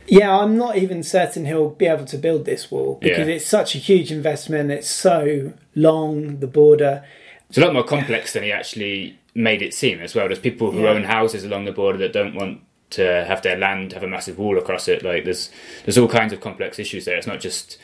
Yeah, 0.08 0.38
I'm 0.38 0.58
not 0.58 0.78
even 0.78 1.04
certain 1.04 1.46
he'll 1.46 1.70
be 1.70 1.86
able 1.86 2.06
to 2.06 2.18
build 2.18 2.46
this 2.46 2.72
wall 2.72 2.98
because 3.02 3.28
yeah. 3.28 3.36
it's 3.36 3.46
such 3.46 3.76
a 3.76 3.78
huge 3.78 4.12
investment. 4.12 4.72
It's 4.72 4.90
so 4.90 5.54
long, 5.76 6.40
the 6.40 6.48
border. 6.48 7.04
It's 7.50 7.58
a 7.58 7.62
lot 7.62 7.74
more 7.74 7.84
complex 7.84 8.34
than 8.34 8.44
he 8.44 8.52
actually 8.52 9.20
made 9.36 9.62
it 9.62 9.74
seem 9.74 10.00
as 10.00 10.16
well. 10.16 10.28
There's 10.28 10.40
people 10.40 10.72
who 10.72 10.84
yeah. 10.84 10.92
own 10.92 11.04
houses 11.04 11.44
along 11.44 11.66
the 11.66 11.74
border 11.74 11.98
that 12.00 12.14
don't 12.14 12.36
want 12.36 12.62
to 12.92 13.26
have 13.26 13.42
their 13.42 13.58
land 13.58 13.94
have 13.94 14.04
a 14.04 14.08
massive 14.08 14.38
wall 14.38 14.58
across 14.58 14.88
it. 14.88 15.04
Like 15.04 15.26
there's 15.26 15.50
there's 15.86 15.98
all 15.98 16.08
kinds 16.08 16.34
of 16.34 16.42
complex 16.42 16.80
issues 16.80 17.06
there. 17.06 17.18
It's 17.18 17.28
not 17.28 17.40
just 17.40 17.78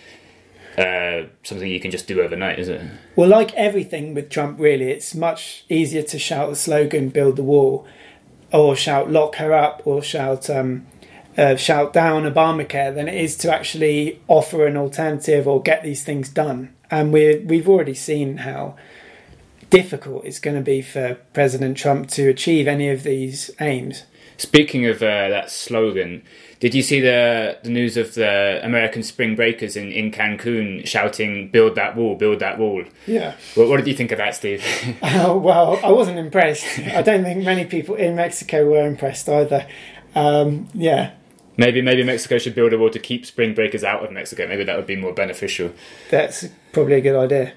uh, 0.77 1.23
something 1.43 1.69
you 1.69 1.79
can 1.79 1.91
just 1.91 2.07
do 2.07 2.21
overnight, 2.21 2.59
is 2.59 2.69
it? 2.69 2.81
Well, 3.15 3.29
like 3.29 3.53
everything 3.53 4.13
with 4.13 4.29
Trump, 4.29 4.59
really, 4.59 4.89
it's 4.91 5.13
much 5.13 5.65
easier 5.69 6.03
to 6.03 6.17
shout 6.17 6.49
the 6.49 6.55
slogan 6.55 7.09
"Build 7.09 7.35
the 7.35 7.43
wall." 7.43 7.87
or 8.53 8.75
shout 8.75 9.11
lock 9.11 9.35
her 9.37 9.51
up 9.51 9.81
or 9.83 10.01
shout 10.01 10.49
um, 10.49 10.85
uh, 11.37 11.55
shout 11.55 11.91
down 11.91 12.23
Obamacare 12.23 12.93
than 12.93 13.07
it 13.07 13.15
is 13.15 13.35
to 13.35 13.53
actually 13.53 14.21
offer 14.27 14.67
an 14.67 14.77
alternative 14.77 15.47
or 15.47 15.61
get 15.61 15.83
these 15.83 16.03
things 16.03 16.29
done. 16.29 16.73
And 16.91 17.11
we 17.11 17.37
we've 17.39 17.67
already 17.67 17.95
seen 17.95 18.37
how 18.37 18.75
difficult 19.71 20.23
it's 20.25 20.39
going 20.39 20.55
to 20.55 20.61
be 20.61 20.83
for 20.83 21.15
President 21.33 21.75
Trump 21.75 22.07
to 22.11 22.29
achieve 22.29 22.67
any 22.67 22.89
of 22.89 23.01
these 23.01 23.49
aims. 23.59 24.03
Speaking 24.38 24.86
of 24.86 24.98
uh, 24.98 25.30
that 25.30 25.50
slogan, 25.52 26.24
did 26.60 26.74
you 26.74 26.82
see 26.82 27.00
the 27.00 27.58
the 27.63 27.69
news 27.69 27.98
of 27.98 28.13
the 28.15 28.60
American 28.63 29.04
spring 29.04 29.36
breakers 29.36 29.76
in, 29.76 29.91
in 29.91 30.12
Cancun 30.12 30.86
shouting 30.88 31.50
"Build 31.50 31.76
that 31.76 31.96
wall, 31.96 32.15
build 32.15 32.39
that 32.39 32.58
wall"? 32.58 32.84
Yeah. 33.08 33.36
What, 33.56 33.67
what 33.69 33.78
did 33.78 33.88
you 33.88 33.96
think 33.96 34.12
of 34.12 34.17
that, 34.17 34.36
Steve? 34.36 34.63
Uh, 35.02 35.36
well, 35.38 35.80
I 35.84 35.91
wasn't 35.91 36.17
impressed. 36.17 36.80
I 36.80 37.02
don't 37.02 37.24
think 37.24 37.43
many 37.43 37.65
people 37.65 37.96
in 37.96 38.15
Mexico 38.15 38.69
were 38.69 38.86
impressed 38.88 39.30
either. 39.30 39.67
Um, 40.15 40.67
yeah, 40.74 41.12
maybe 41.58 41.82
maybe 41.82 42.04
Mexico 42.04 42.38
should 42.38 42.56
build 42.56 42.74
a 42.74 42.78
wall 42.78 42.89
to 42.89 43.00
keep 43.00 43.26
spring 43.26 43.54
breakers 43.54 43.84
out 43.84 44.04
of 44.04 44.12
Mexico. 44.12 44.48
Maybe 44.48 44.63
that 44.63 44.76
would 44.78 44.88
be 44.88 44.96
more 44.96 45.13
beneficial. 45.13 45.72
that's 46.10 46.48
probably 46.72 46.96
a 46.96 47.02
good 47.02 47.15
idea. 47.15 47.54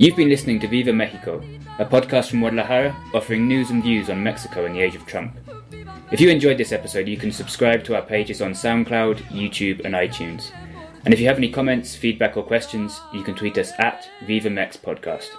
You've 0.00 0.14
been 0.14 0.28
listening 0.28 0.60
to 0.60 0.68
Viva 0.68 0.92
Mexico, 0.92 1.42
a 1.80 1.84
podcast 1.84 2.30
from 2.30 2.38
Guadalajara 2.38 2.96
offering 3.12 3.48
news 3.48 3.70
and 3.70 3.82
views 3.82 4.08
on 4.08 4.22
Mexico 4.22 4.64
in 4.64 4.72
the 4.74 4.80
age 4.80 4.94
of 4.94 5.04
Trump. 5.06 5.36
If 6.12 6.20
you 6.20 6.30
enjoyed 6.30 6.56
this 6.56 6.70
episode, 6.70 7.08
you 7.08 7.16
can 7.16 7.32
subscribe 7.32 7.82
to 7.82 7.96
our 7.96 8.02
pages 8.02 8.40
on 8.40 8.52
SoundCloud, 8.52 9.16
YouTube, 9.24 9.84
and 9.84 9.96
iTunes. 9.96 10.52
And 11.04 11.12
if 11.12 11.18
you 11.18 11.26
have 11.26 11.38
any 11.38 11.50
comments, 11.50 11.96
feedback, 11.96 12.36
or 12.36 12.44
questions, 12.44 13.00
you 13.12 13.24
can 13.24 13.34
tweet 13.34 13.58
us 13.58 13.72
at 13.80 14.08
VivaMex 14.24 14.78
Podcast. 14.78 15.30